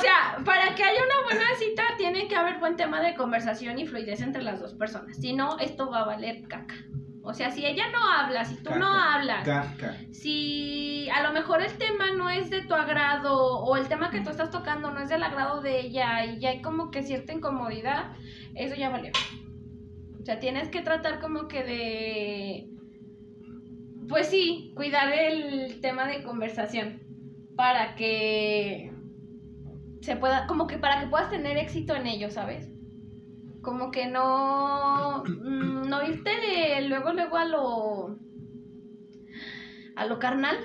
[0.00, 3.86] sea, para que haya una buena cita, tiene que haber buen tema de conversación y
[3.86, 5.16] fluidez entre las dos personas.
[5.18, 6.74] Si no, esto va a valer caca.
[7.22, 9.96] O sea, si ella no habla, si tú no hablas, Caca.
[10.10, 14.20] si a lo mejor el tema no es de tu agrado o el tema que
[14.20, 17.32] tú estás tocando no es del agrado de ella y ya hay como que cierta
[17.32, 18.12] incomodidad,
[18.54, 19.12] eso ya valió.
[20.20, 22.66] O sea, tienes que tratar como que de...
[24.08, 27.00] Pues sí, cuidar el tema de conversación
[27.54, 28.92] para que
[30.00, 32.69] se pueda, como que para que puedas tener éxito en ello, ¿sabes?
[33.62, 38.18] Como que no, mm, no irte de luego, luego a lo,
[39.96, 40.56] a lo carnal,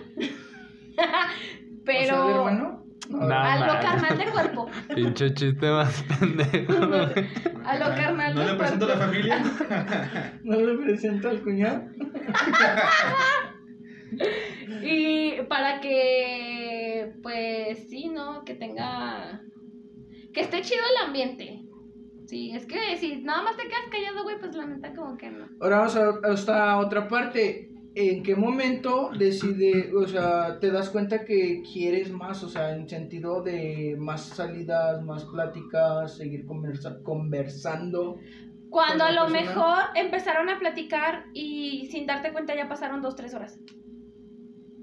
[1.85, 2.81] pero O sea, bueno.
[3.07, 3.81] No, a lo man.
[3.83, 6.73] carnal de cuerpo, Pinche chiste más pendejo.
[6.73, 9.11] a lo carnal ¿No de le presento a la cuerpo.
[9.11, 9.43] familia?
[10.43, 11.83] No le presento al cuñado.
[14.83, 18.43] Y para que, pues sí, ¿no?
[18.43, 19.41] Que tenga,
[20.33, 21.64] que esté chido el ambiente.
[22.35, 25.29] Sí, es que si nada más te quedas callado, güey, pues la neta como que
[25.31, 25.47] no.
[25.61, 27.69] Ahora vamos a hasta otra parte.
[27.95, 32.89] ¿En qué momento decide, o sea, te das cuenta que quieres más, o sea, en
[32.89, 38.17] sentido de más salidas, más pláticas, seguir conversa- conversando?
[38.69, 39.41] Cuando Con a lo persona.
[39.41, 43.57] mejor empezaron a platicar y sin darte cuenta ya pasaron dos, tres horas.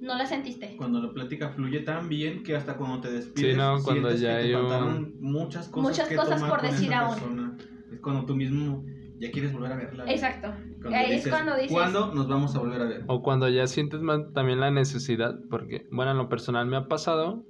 [0.02, 0.74] No la sentiste.
[0.76, 4.20] Cuando la plática fluye tan bien que hasta cuando te despides Sí, no, cuando sientes
[4.20, 7.14] ya que te un- faltaron muchas cosas Muchas que cosas tomar por decir aún.
[7.14, 7.56] persona.
[7.92, 8.84] Es cuando tú mismo
[9.20, 10.04] ya quieres volver a verla.
[10.10, 10.52] Exacto.
[10.80, 13.04] Cuando Ahí es dices, cuando dices- ¿Cuándo nos vamos a volver a ver?
[13.06, 16.88] O cuando ya sientes más también la necesidad, porque, bueno, en lo personal me ha
[16.88, 17.44] pasado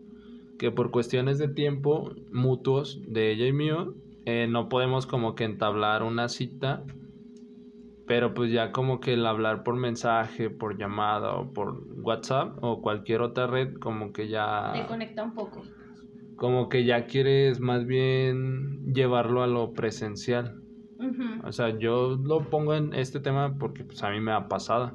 [0.59, 3.95] que por cuestiones de tiempo mutuos de ella y mío,
[4.27, 6.83] eh, no podemos como que entablar una cita
[8.07, 12.83] Pero pues ya como que el hablar por mensaje, por llamada o por WhatsApp o
[12.83, 14.73] cualquier otra red, como que ya...
[14.73, 15.63] Te conecta un poco.
[16.37, 20.63] Como que ya quieres más bien llevarlo a lo presencial.
[21.45, 24.93] O sea, yo lo pongo en este tema porque pues a mí me ha pasado.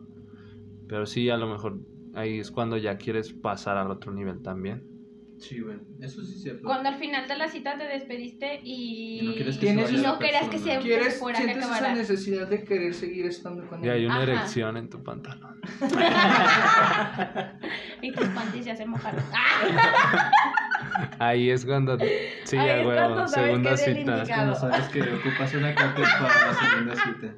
[0.88, 1.80] Pero sí, a lo mejor
[2.14, 4.97] ahí es cuando ya quieres pasar al otro nivel también.
[5.40, 5.78] Sí, güey.
[6.02, 6.64] Eso sí es cierto.
[6.64, 9.96] Cuando al final de la cita te despediste y, Y no quieres que Tienes- se
[9.98, 11.96] vaya no querías que se, que ¿Quieres, fuera, que sientes esa acabara.
[11.96, 14.06] necesidad de querer seguir estando con Y hay él?
[14.08, 14.24] una Ajá.
[14.24, 15.62] erección en tu pantalón.
[18.02, 19.24] y tus panties ya se mojaron.
[21.20, 21.98] Ahí es cuando...
[22.44, 24.24] Sí, Ahí a es huevo, cuando sabes segunda que cita.
[24.36, 27.34] Como sabes que ocupas una carta para la segunda cita.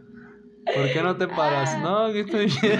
[0.76, 1.74] ¿Por qué no te paras?
[1.76, 1.80] Ah.
[1.82, 2.80] No, aquí estoy bien.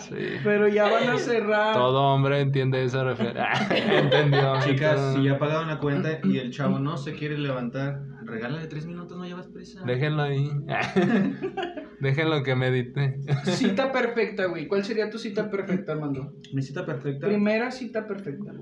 [0.00, 0.38] Sí.
[0.44, 1.74] Pero ya van a cerrar.
[1.74, 3.48] Todo hombre entiende esa referencia.
[3.98, 4.60] Entendió.
[4.60, 8.86] Chicas, si ya pagaron la cuenta y el chavo no se quiere levantar, regálale tres
[8.86, 9.82] minutos, no llevas prisa.
[9.84, 10.50] Déjenlo ahí.
[12.00, 13.18] Déjenlo que medite.
[13.44, 14.68] Cita perfecta, güey.
[14.68, 16.32] ¿Cuál sería tu cita perfecta, Armando?
[16.52, 17.26] Mi cita perfecta.
[17.26, 18.52] Primera cita perfecta.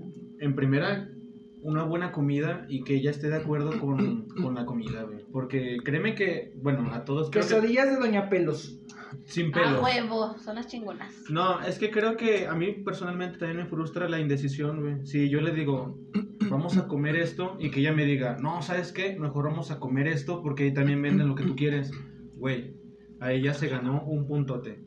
[0.41, 1.09] En primera,
[1.63, 5.25] una buena comida y que ella esté de acuerdo con, con la comida, güey.
[5.33, 8.79] Porque créeme que, bueno, a todos creo que Quesadillas de Doña Pelos.
[9.25, 9.83] sin A pelos.
[9.83, 11.13] huevo, son las chingonas.
[11.31, 15.07] No, es que creo que a mí personalmente también me frustra la indecisión, güey.
[15.07, 15.99] Si yo le digo,
[16.49, 19.17] vamos a comer esto y que ella me diga, no, ¿sabes qué?
[19.19, 21.91] Mejor vamos a comer esto porque ahí también venden lo que tú quieres.
[22.37, 22.77] Güey,
[23.21, 24.86] a ella se ganó un puntote.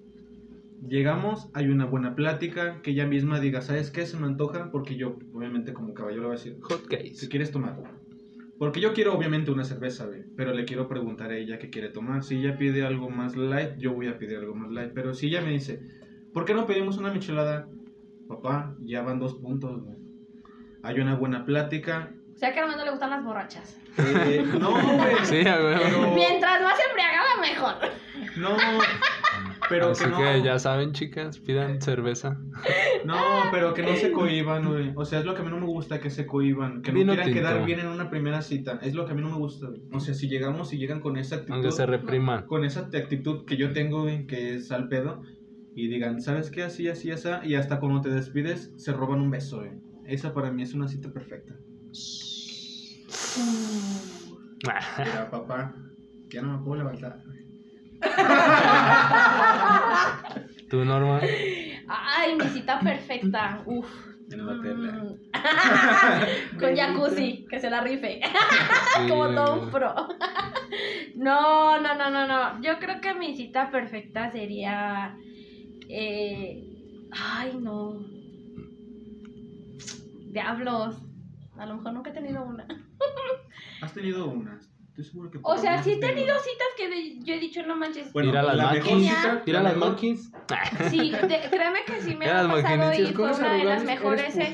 [0.87, 4.05] Llegamos, hay una buena plática, que ella misma diga, ¿sabes qué?
[4.05, 7.27] Se me antoja porque yo, obviamente como caballero le voy a decir, Hot ¿qué case.
[7.29, 7.75] quieres tomar?
[8.57, 11.89] Porque yo quiero obviamente una cerveza, güey, pero le quiero preguntar a ella qué quiere
[11.89, 12.23] tomar.
[12.23, 14.91] Si ella pide algo más light, yo voy a pedir algo más light.
[14.93, 15.79] Pero si ella me dice,
[16.33, 17.67] ¿por qué no pedimos una michelada?
[18.27, 19.97] Papá, ya van dos puntos, güey.
[20.83, 22.11] Hay una buena plática.
[22.35, 23.77] O sea que a Armando le gustan las borrachas.
[23.97, 25.15] Eh, no, güey.
[25.23, 25.79] Sí, a huevo.
[25.83, 27.75] Pero- Mientras más embriagada, mejor.
[28.37, 28.57] No,
[29.69, 30.17] pero Así que no.
[30.17, 32.39] que ya saben, chicas, pidan cerveza.
[33.05, 33.15] No,
[33.51, 34.91] pero que no se cohiban, güey.
[34.95, 36.81] O sea, es lo que a mí no me gusta, que se cohiban.
[36.81, 37.39] Que no quieran tinto.
[37.39, 38.79] quedar bien en una primera cita.
[38.81, 39.81] Es lo que a mí no me gusta, güey.
[39.93, 41.53] O sea, si llegamos y llegan con esa actitud.
[41.53, 42.45] Aunque se repriman.
[42.47, 45.21] con esa actitud que yo tengo, güey, que es al pedo,
[45.75, 46.63] y digan, ¿sabes qué?
[46.63, 49.71] Así, así, así, y hasta cuando te despides, se roban un beso, güey.
[50.05, 51.55] Esa para mí es una cita perfecta.
[54.97, 55.75] Mira, papá,
[56.29, 57.21] ya no me puedo levantar.
[57.25, 57.39] güey.
[60.69, 61.19] ¿Tú, Norma?
[61.87, 63.63] Ay, mi cita perfecta.
[63.65, 63.87] Uf.
[64.31, 64.39] En.
[64.45, 65.17] Mm.
[66.59, 68.21] Con jacuzzi, que se la rife.
[69.09, 69.93] Como todo un pro.
[71.15, 72.61] No, no, no, no, no.
[72.61, 75.17] Yo creo que mi cita perfecta sería.
[75.89, 76.63] eh,
[77.11, 77.99] Ay, no.
[80.31, 81.01] Diablos.
[81.57, 82.65] A lo mejor nunca he tenido una.
[83.81, 84.59] Has tenido una.
[84.99, 87.63] Estoy seguro que O sea, has sí he tenido citas que de- yo he dicho,
[87.65, 88.11] no manches.
[88.11, 88.83] Bueno, Ir a las la maquis.
[88.83, 89.43] mejor cita.
[89.45, 90.31] Ir a la las maquis.
[90.89, 94.53] Sí, de- créeme que sí me ha pasado y fue una de las mejores, eh.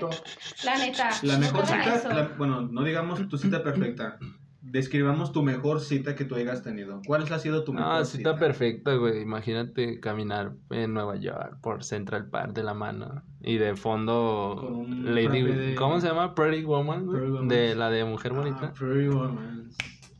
[0.63, 1.09] La neta.
[1.23, 4.19] La mejor cita, la- bueno, no digamos tu cita perfecta.
[4.61, 6.99] Describamos tu mejor cita que tú hayas tenido.
[7.05, 9.21] ¿Cuál ha sido tu mejor Ah, cita perfecta, güey.
[9.21, 13.23] Imagínate caminar en Nueva York por Central Park de la mano.
[13.41, 15.43] Y de fondo, Lady.
[15.43, 16.33] de- ¿Cómo se llama?
[16.35, 17.47] Pretty Woman, Pretty Woman.
[17.47, 18.73] De la de Mujer Ah, Bonita.
[18.73, 19.69] Pretty Woman.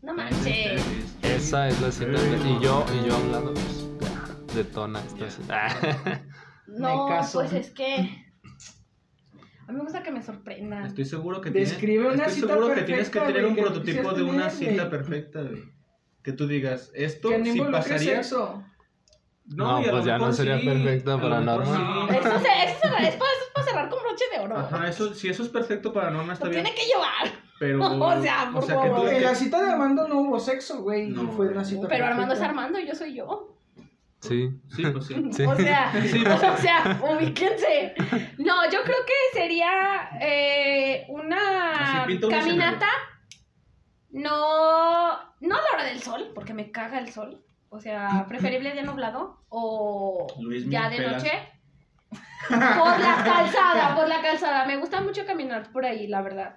[0.05, 0.81] No manches.
[1.23, 2.05] Esa es la cita.
[2.11, 6.21] Pretty Y yo, y yo a un lado, pues, detona esta cita.
[6.67, 8.25] No, pues es que.
[9.67, 10.85] A mí me gusta que me sorprendan.
[10.87, 13.61] Estoy seguro que Describe tienes, una estoy cita seguro que tienes que tener un que
[13.61, 15.63] prototipo de una tener, cita perfecta, güey.
[16.23, 18.15] Que tú digas, esto Que no si involucre pasaría.
[18.23, 18.63] sexo.
[19.45, 22.07] No, lo pues ya no sería sí, lo para Norma.
[22.09, 22.15] sí.
[22.17, 24.57] Eso, se, eso, se- es para, eso es para cerrar con broche de oro.
[24.57, 26.63] Ajá, eso, si eso es perfecto para Norma está Lo bien.
[26.63, 27.44] tiene que llevar.
[27.59, 27.79] Pero.
[27.85, 29.09] O sea, por que tú- favor.
[29.13, 31.07] En la cita de Armando no hubo sexo, güey.
[31.09, 31.31] No.
[31.31, 32.41] fue una cita Pero Armando es.
[32.41, 33.51] Armando y yo soy yo.
[34.21, 34.49] Sí.
[34.75, 35.15] Sí, pues sí.
[35.31, 35.45] Sí.
[35.45, 37.93] O sea, Sí, pues o sea, ubíquense.
[38.39, 42.87] No, yo creo que sería eh, una caminata.
[44.11, 47.43] No, no a la hora del sol, porque me caga el sol.
[47.69, 51.21] O sea, preferible día nublado o Luis, ya de pelas.
[51.23, 51.31] noche.
[52.47, 54.65] Por la calzada, por la calzada.
[54.65, 56.55] Me gusta mucho caminar por ahí, la verdad.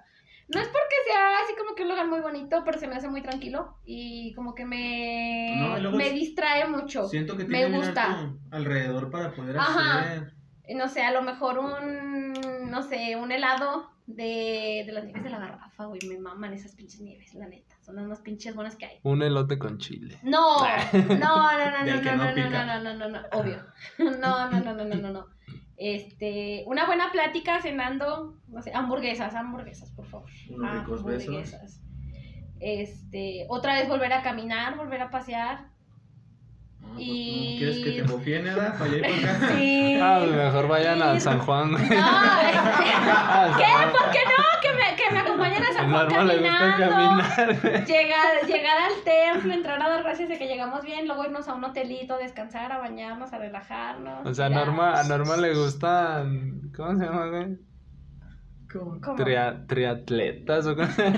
[0.48, 3.08] No es porque sea así como que un lugar muy bonito, pero se me hace
[3.08, 7.06] muy tranquilo y como que me, No, me distrae mucho.
[7.08, 8.32] Siento que Me gusta.
[8.50, 10.00] alrededor para poder Ajá.
[10.00, 10.32] hacer.
[10.74, 15.30] No sé, a lo mejor un, no sé, un helado de, de las nieves de
[15.30, 16.00] la garrafa, güey.
[16.06, 17.76] Me maman esas pinches nieves, la neta.
[17.82, 18.98] Son las más pinches buenas que hay.
[19.02, 20.18] Un elote con chile.
[20.22, 20.58] No,
[20.92, 23.64] no, no, no, no, no, no no, no, no, no, no, obvio.
[23.98, 25.26] No, no, no, no, no, no, no.
[25.78, 30.28] Este, una buena plática cenando, no sé, hamburguesas, hamburguesas, por favor.
[30.50, 31.28] Unos ricos besos.
[31.28, 31.80] Hamburguesas.
[32.60, 35.68] Este, otra vez volver a caminar, volver a pasear.
[36.80, 38.72] Pues, Y- ¿no ¿Quieres que te bofie nada?
[38.72, 39.48] Para allá y para acá.
[39.56, 39.98] Sí.
[40.02, 41.70] Ah, pues mejor vayan a San Juan.
[41.72, 43.90] No, Ah, ¿Qué?
[43.96, 44.60] ¿Por qué no?
[44.60, 44.67] Que
[45.62, 47.24] acompañen a Juan Norma le gusta caminando.
[47.36, 47.86] caminar.
[47.86, 51.54] Llegar, llegar al templo, entrar a dar gracias de que llegamos bien, luego irnos a
[51.54, 54.26] un hotelito, a descansar, a bañarnos, a relajarnos.
[54.26, 54.50] O sea, a.
[54.50, 56.70] Norma, a Norma le gustan.
[56.76, 57.56] ¿Cómo se llama, güey?
[58.72, 59.00] ¿Cómo?
[59.00, 59.16] ¿Cómo?
[59.16, 60.82] Tria- triatletas o se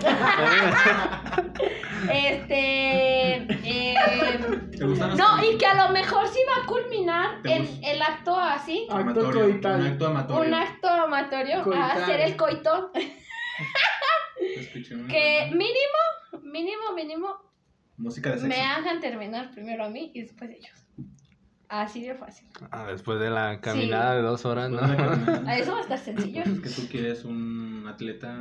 [2.12, 3.34] Este.
[3.36, 3.95] eh,
[4.78, 7.66] ¿Te gustan los no, y que a lo mejor sí va a culminar ¿Te en
[7.66, 7.86] gusta?
[7.91, 8.86] el acto así.
[8.88, 9.80] Acto amatorio, coital.
[9.80, 10.49] Un acto amatorio.
[10.49, 11.82] Un acto amatorio Coital.
[11.82, 12.91] a hacer el coito.
[15.08, 17.36] Que mínimo, mínimo, mínimo,
[17.96, 18.48] Música de sexo.
[18.48, 20.80] me hagan terminar primero a mí y después ellos.
[21.72, 22.48] Así de fácil.
[22.72, 24.78] Ah, después de la caminada de dos horas, ¿no?
[24.78, 25.50] Después de la caminada.
[25.52, 26.42] A Eso va a estar sencillo.
[26.42, 28.34] Es que tú quieres un atleta.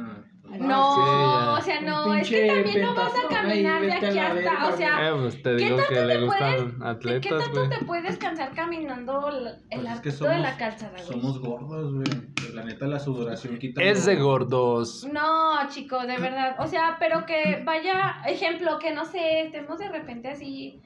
[0.45, 4.17] No, sí, o sea, no, es que también no vas a caminar ahí, de aquí
[4.17, 7.29] hasta, o sea, Eh, pues te ¿Qué digo tanto que le te gustan ¿de qué
[7.29, 11.03] tanto te puedes cansar caminando el, Pues es que acto de somos- la calzada, güey?
[11.05, 12.53] Somos gordos, güey.
[12.55, 13.83] La neta, la sudoración quita.
[13.83, 15.07] Es de gordos.
[15.13, 16.55] No, chicos, de verdad.
[16.57, 20.81] O sea, pero que vaya, ejemplo, que no sé, estemos de repente así.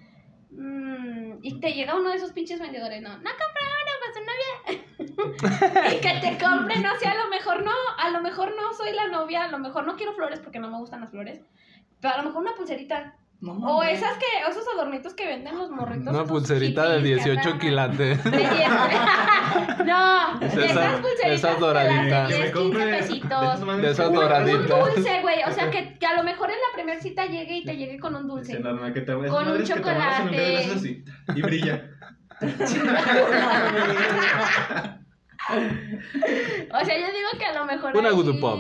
[0.56, 4.20] Mm, y te llega uno de esos pinches vendedores, no, no compra una para su
[4.22, 5.94] novia.
[5.96, 8.94] y que te compre, no sé, a lo mejor no, a lo mejor no soy
[8.94, 11.42] la novia, a lo mejor no quiero flores porque no me gustan las flores.
[12.00, 13.16] Pero a lo mejor una pulserita.
[13.44, 16.14] No, O esas que, o esos adornitos que venden los morritos.
[16.14, 18.24] Una pulserita de hippies que 18 andan- quilates.
[18.24, 18.50] de 10.
[19.86, 22.30] no, Es de esa- esas pulseritas esas doraditas.
[22.30, 23.82] de Que me 10, 15 compre de pesitos.
[23.82, 24.62] De esas doraditas.
[24.62, 25.44] Un dulce, güey.
[25.46, 28.00] O sea, que, que a lo mejor en la primera cita llegue y te llegue
[28.00, 28.54] con un dulce.
[28.94, 30.72] Que te Con un chocolate.
[30.76, 31.04] así.
[31.36, 31.84] Y brilla.
[36.72, 38.60] O sea, yo digo que a lo mejor Una Good Pop.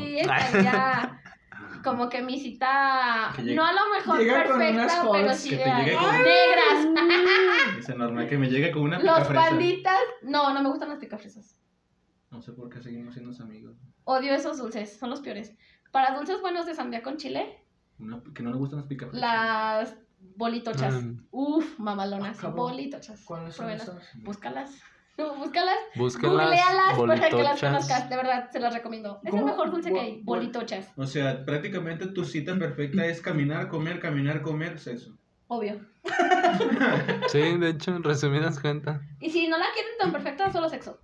[1.83, 5.49] Como que mi cita, Que no a lo mejor Llega con unas perfecta, pero sí
[5.49, 7.05] que de te llegue con- negras.
[7.77, 9.49] Dice Norma que me llegue con una Los picafresa.
[9.49, 11.57] panditas, no, no me gustan las picafresas.
[12.31, 13.75] No sé por qué seguimos siendo amigos.
[14.05, 15.53] Odio esos dulces, son los peores.
[15.91, 17.63] Para dulces buenos de sandía con chile,
[17.99, 19.21] Una- que no le gustan las picafresas.
[19.21, 19.95] las
[20.35, 20.93] bolitochas.
[21.03, 21.25] Mm.
[21.31, 23.21] Uf, mamalonas, bolitochas.
[23.25, 24.09] ¿Cuáles son esas?
[24.23, 24.81] Búscalas.
[25.17, 25.75] No, búscalas.
[25.95, 28.09] Búsquenlas, Googlealas para que las conozcas.
[28.09, 29.19] De verdad, se las recomiendo.
[29.23, 30.11] Es el mejor dulce que hay.
[30.17, 30.91] Bol- bol- Bolitochas.
[30.97, 35.15] O sea, prácticamente tu cita perfecta es caminar, comer, caminar, comer, sexo.
[35.47, 35.79] Obvio.
[37.29, 39.01] Sí, de hecho, en resumidas cuentas.
[39.19, 40.99] Y si no la quieren tan perfecta, solo sexo.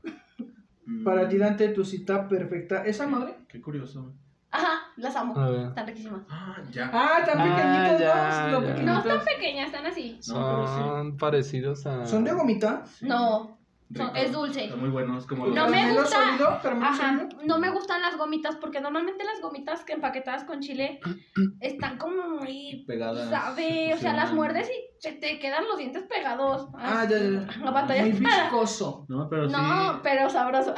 [0.86, 2.84] Mm, Para ti, Dante, tu cita perfecta.
[2.86, 3.36] ¿Esa madre?
[3.48, 4.14] Qué curioso.
[4.52, 5.34] Ajá, las amo.
[5.68, 6.22] Están riquísimas.
[6.30, 6.90] Ah, ya.
[6.92, 8.64] Ah, tan Ah, pequeñitos, ya, ¿no?
[8.64, 8.74] Ya.
[8.84, 10.20] No, están pequeñas, están así.
[10.28, 10.74] No, pero sí.
[10.80, 12.06] Son parecidos a.
[12.08, 12.84] ¿Son de gomita?
[12.86, 13.08] Sí.
[13.08, 13.59] No, son-
[13.92, 14.12] Rico.
[14.16, 14.66] es dulce.
[14.66, 17.28] Están muy buenos como los No me ¿Caramelo gusta.
[17.46, 21.00] no me gustan las gomitas porque normalmente las gomitas que empaquetadas con chile
[21.60, 23.30] están como muy pegadas.
[23.30, 26.68] sabe, o sea, las muerdes y se te quedan los dientes pegados.
[26.76, 27.48] Ah, ya, ya.
[27.64, 29.06] La batalla Muy está- viscoso.
[29.10, 29.56] No, pero sí.
[29.56, 30.74] No, pero sabroso.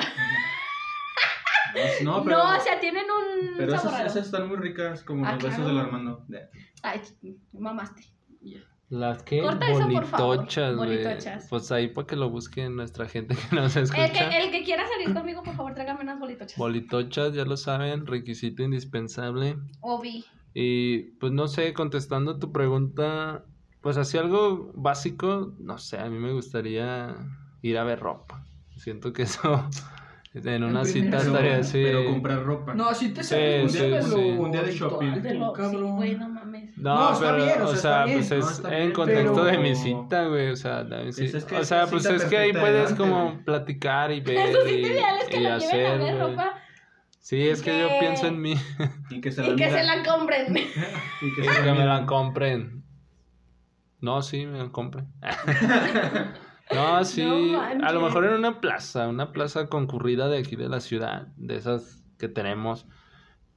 [2.04, 2.40] No, No, pero.
[2.44, 4.08] o sea, tienen un pero sabor esas, raro.
[4.08, 5.70] esas están muy ricas, como Ah, los besos claro.
[5.74, 6.26] del Armando.
[6.84, 7.02] Ay,
[7.54, 8.04] mamaste.
[8.92, 10.36] Las que Corta eso, por favor.
[10.36, 10.90] bolitochas, güey.
[11.04, 11.48] Bolitochas.
[11.50, 14.12] Pues ahí para que lo busquen nuestra gente que nos El escucha.
[14.30, 16.58] que, el que quiera salir conmigo, por favor, tráigame unas bolitochas.
[16.58, 19.56] Bolitochas, ya lo saben, requisito indispensable.
[19.80, 20.26] Obi.
[20.54, 23.46] Y pues no sé, contestando tu pregunta,
[23.80, 27.16] pues así algo básico, no sé, a mí me gustaría
[27.62, 28.44] ir a ver ropa.
[28.76, 29.70] Siento que eso
[30.34, 31.82] en una En cita estaría así.
[31.82, 32.74] pero comprar ropa.
[32.74, 34.10] No, así te Sí, sales sí, de sí.
[34.10, 35.08] lo Un día de shopping.
[35.08, 35.96] habitual, De lo, sí, cabrón.
[36.82, 38.18] No está pero, bien, o o sea, bien.
[38.20, 41.26] pues No, es está en bien, contexto de mi cita, güey, o sea, la- sí.
[41.26, 43.44] es que o sea, es pues es que ahí perfecta de puedes como güey.
[43.44, 46.54] platicar y ver Eso sí y, que y a hacer, ver ropa
[47.20, 48.56] Sí, es que yo pienso en mí
[49.10, 49.78] Y que se y la que mida.
[49.78, 50.54] se la compren.
[51.22, 52.84] Y que y se me la compren.
[54.00, 55.08] No, sí, me la compren.
[56.72, 60.70] No, sí, No a lo mejor en una plaza, una plaza concurrida de aquí de
[60.70, 62.88] la ciudad, de esas que tenemos,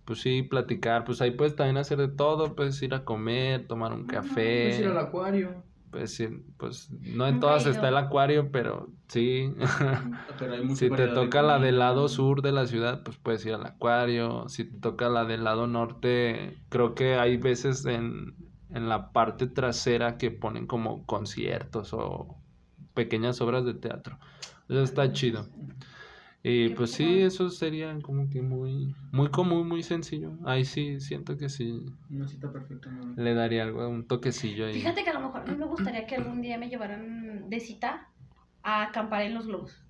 [0.05, 3.93] pues sí, platicar, pues ahí puedes también hacer de todo, puedes ir a comer, tomar
[3.93, 5.65] un café, Puedes ir al acuario.
[5.91, 6.29] pues sí,
[6.59, 9.55] pues no en todas está el acuario, pero sí,
[10.39, 13.45] Pero hay si te de toca la del lado sur de la ciudad, pues puedes
[13.47, 18.37] ir al acuario, si te toca la del lado norte, creo que hay veces en,
[18.71, 22.43] en la parte trasera que ponen como conciertos o
[22.95, 24.19] pequeñas obras de teatro.
[24.69, 25.49] Eso está chido.
[26.47, 30.33] Y pues sí, eso sería como que muy, muy común, muy sencillo.
[30.45, 31.81] Ahí sí, siento que sí
[32.11, 33.15] Una cita perfecta, no.
[33.23, 34.75] le daría algo, un toquecillo ahí.
[34.75, 37.61] Fíjate que a lo mejor a mí me gustaría que algún día me llevaran de
[37.61, 38.11] cita
[38.63, 39.84] a acampar en los globos.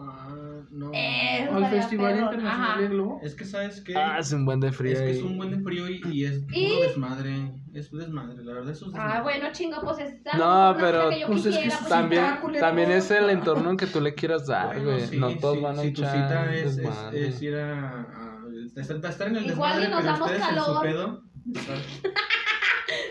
[0.00, 0.90] Ah, no.
[0.94, 2.24] Eh, Al Festival perro.
[2.26, 2.80] Internacional Ajá.
[2.80, 3.20] de Globo.
[3.22, 4.92] Es que sabes que Ah, es un buen de frío.
[4.92, 6.68] es que es un buen de frío y, y es ¿Y?
[6.68, 7.52] puro desmadre.
[7.74, 9.18] Es desmadre, la verdad, eso es desmadre.
[9.18, 11.88] Ah, bueno, chingo, pues es No, pero- cosa que yo Pues es que quisiera, pues,
[11.88, 15.06] También, también es el entorno que tú le quieras dar, Bueno, güey.
[15.06, 18.38] sí, no todos sí, van a si tu cita es, es, es ir a, a-
[18.76, 20.82] estar, estar en el Igual y desmadre, nos pero damos ustedes en su calor.
[20.82, 21.22] pedo.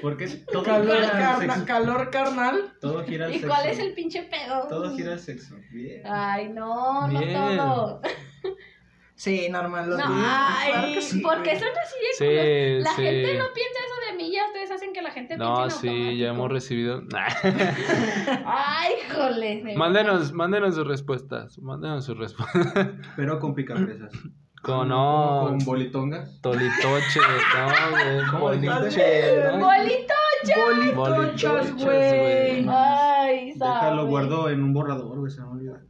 [0.01, 1.65] Porque todo Calor, gira al sexo.
[1.65, 2.73] calor carnal.
[2.81, 3.47] Todo gira al ¿Y sexo.
[3.47, 4.67] cuál es el pinche pedo?
[4.67, 5.55] Todo gira al sexo.
[5.71, 6.01] Bien.
[6.05, 7.33] Ay, no, Bien.
[7.33, 8.01] no todo.
[9.15, 9.89] Sí, normal.
[9.89, 11.59] Lo No, que- ay, claro que sí, ¿por qué güey.
[11.59, 12.83] son así de Sí, culos?
[12.83, 13.01] La sí.
[13.01, 15.93] gente no piensa eso de mí, ya ustedes hacen que la gente No, piense en
[16.11, 17.01] sí, ya hemos recibido.
[18.45, 19.63] Ay, jole.
[19.63, 21.57] de mándenos, mándenos sus respuestas.
[21.59, 22.89] Mándenos sus respuestas.
[23.15, 24.11] Pero con picapresas.
[24.61, 25.45] Con no.
[25.47, 26.41] Con bolitongas.
[26.41, 28.27] Tolitoche, no, güey.
[28.31, 29.43] ¿Cómo Boliche.
[29.51, 29.65] ¿no?
[29.65, 30.13] ¡Bolito!
[30.95, 32.65] Bolitochas, Bolitochas, güey.
[32.69, 33.73] Ay, sabe.
[33.73, 35.81] Déjalo, guardo en un borrador, güey, se me va a olvidar.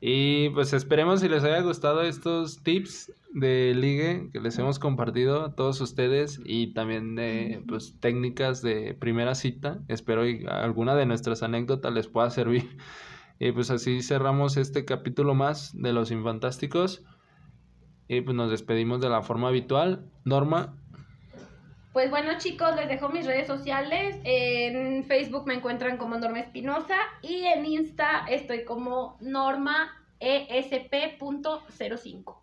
[0.00, 5.46] Y pues esperemos si les haya gustado estos tips de ligue que les hemos compartido
[5.46, 9.80] a todos ustedes y también de pues técnicas de primera cita.
[9.88, 12.76] Espero y alguna de nuestras anécdotas les pueda servir.
[13.38, 17.04] Y pues así cerramos este capítulo más de Los Infantásticos.
[18.08, 20.04] Y pues nos despedimos de la forma habitual.
[20.24, 20.76] Norma,
[21.92, 24.16] Pues bueno, chicos, les dejo mis redes sociales.
[24.24, 32.36] En Facebook me encuentran como Norma Espinosa y en Insta estoy como Norma E ESP.05.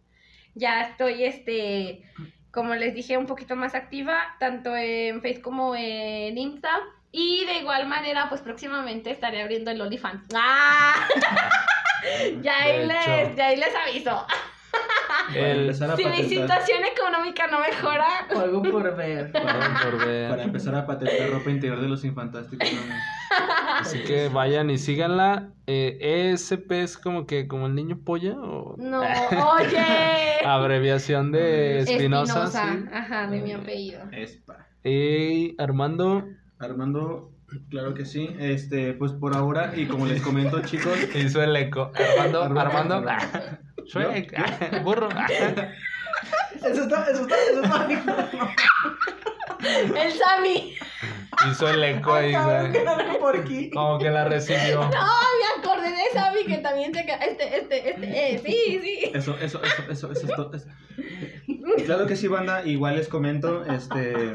[0.55, 2.03] Ya estoy, este,
[2.51, 6.79] como les dije, un poquito más activa, tanto en Facebook como en Insta.
[7.11, 10.23] Y de igual manera, pues próximamente estaré abriendo el OnlyFans.
[10.35, 11.07] ¡Ah!
[12.41, 14.25] ya, ahí les, ya ahí les aviso.
[15.35, 15.73] El...
[15.73, 19.31] Si mi situación económica no mejora, O algo por ver.
[19.31, 20.29] Perdón por ver.
[20.29, 22.67] Para empezar a patentar ropa interior de los infantásticos.
[22.71, 22.93] ¿no?
[23.79, 25.49] Así que vayan y síganla.
[25.65, 28.99] Eh, ESP es como que como el niño polla o no,
[29.59, 30.45] oye.
[30.45, 32.47] abreviación de Espinosa.
[32.47, 32.85] sí.
[32.91, 34.01] Ajá, de mi apellido.
[34.11, 34.67] Espa.
[34.83, 36.25] Y Armando
[36.59, 37.32] Armando,
[37.69, 38.35] claro que sí.
[38.39, 41.91] Este, pues por ahora, y como les comento, chicos, hizo el eco.
[41.95, 43.05] Armando, Armando.
[44.83, 45.09] Burro.
[46.63, 47.87] Eso está, eso está, eso está.
[49.63, 50.77] El Sammy.
[51.49, 52.87] Hizo el eco ahí, güey.
[52.87, 53.69] algo por aquí.
[53.71, 54.81] Como que la recibió.
[54.81, 58.33] No, me acordé de Sammy que también se Este, este, este.
[58.33, 59.11] Eh, sí, sí.
[59.13, 60.53] eso, eso, eso, eso, eso es todo.
[60.53, 60.67] eso.
[61.85, 62.65] Claro que sí, banda.
[62.65, 64.33] Igual les comento, este,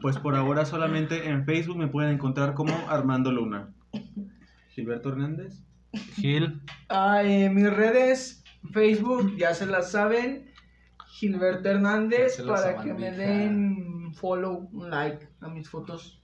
[0.00, 3.72] pues por ahora solamente en Facebook me pueden encontrar como Armando Luna.
[4.70, 5.64] Gilberto Hernández.
[6.16, 6.60] Gil.
[6.88, 10.50] Ah, eh, mis redes, Facebook, ya se las saben.
[11.08, 16.22] Gilberto Hernández, para que me den follow, un like a mis fotos.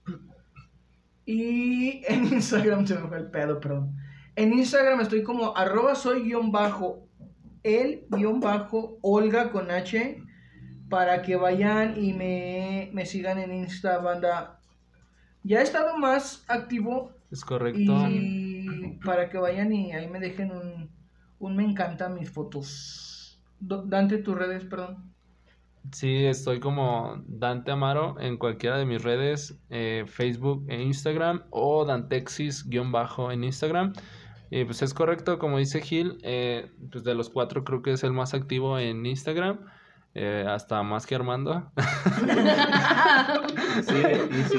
[1.24, 3.96] Y en Instagram se me fue el pedo, perdón.
[4.36, 7.08] En Instagram estoy como arroba soy guion bajo
[7.62, 10.22] el guion bajo Olga con H
[10.92, 14.60] para que vayan y me, me sigan en Insta, banda.
[15.42, 17.80] Ya he estado más activo Es correcto.
[18.10, 20.90] y para que vayan y ahí me dejen un,
[21.38, 23.40] un me encanta mis fotos.
[23.58, 25.10] Dante, tus redes, perdón.
[25.92, 31.86] Sí, estoy como Dante Amaro en cualquiera de mis redes, eh, Facebook e Instagram, o
[31.86, 33.94] Dantexis-bajo en Instagram.
[34.50, 38.04] Y pues es correcto, como dice Gil, eh, pues de los cuatro creo que es
[38.04, 39.60] el más activo en Instagram,
[40.14, 41.70] eh, hasta más que Armando.
[43.82, 44.56] Sí, y sí.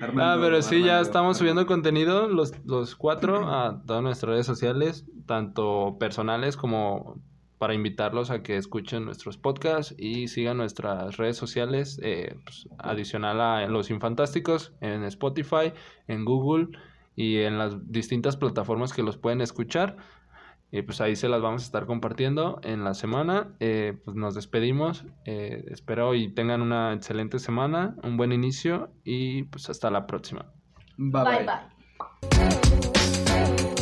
[0.00, 4.30] Armando, Ah, pero sí, ya Armando, estamos subiendo contenido los, los cuatro a todas nuestras
[4.30, 7.20] redes sociales, tanto personales como
[7.58, 13.40] para invitarlos a que escuchen nuestros podcasts y sigan nuestras redes sociales, eh, pues, adicional
[13.40, 15.72] a Los Infantásticos en Spotify,
[16.06, 16.68] en Google
[17.16, 19.96] y en las distintas plataformas que los pueden escuchar.
[20.74, 23.54] Y pues ahí se las vamos a estar compartiendo en la semana.
[23.60, 25.04] Eh, pues nos despedimos.
[25.24, 30.46] Eh, espero y tengan una excelente semana, un buen inicio y pues hasta la próxima.
[30.96, 31.46] Bye Bye, bye.
[33.54, 33.73] bye.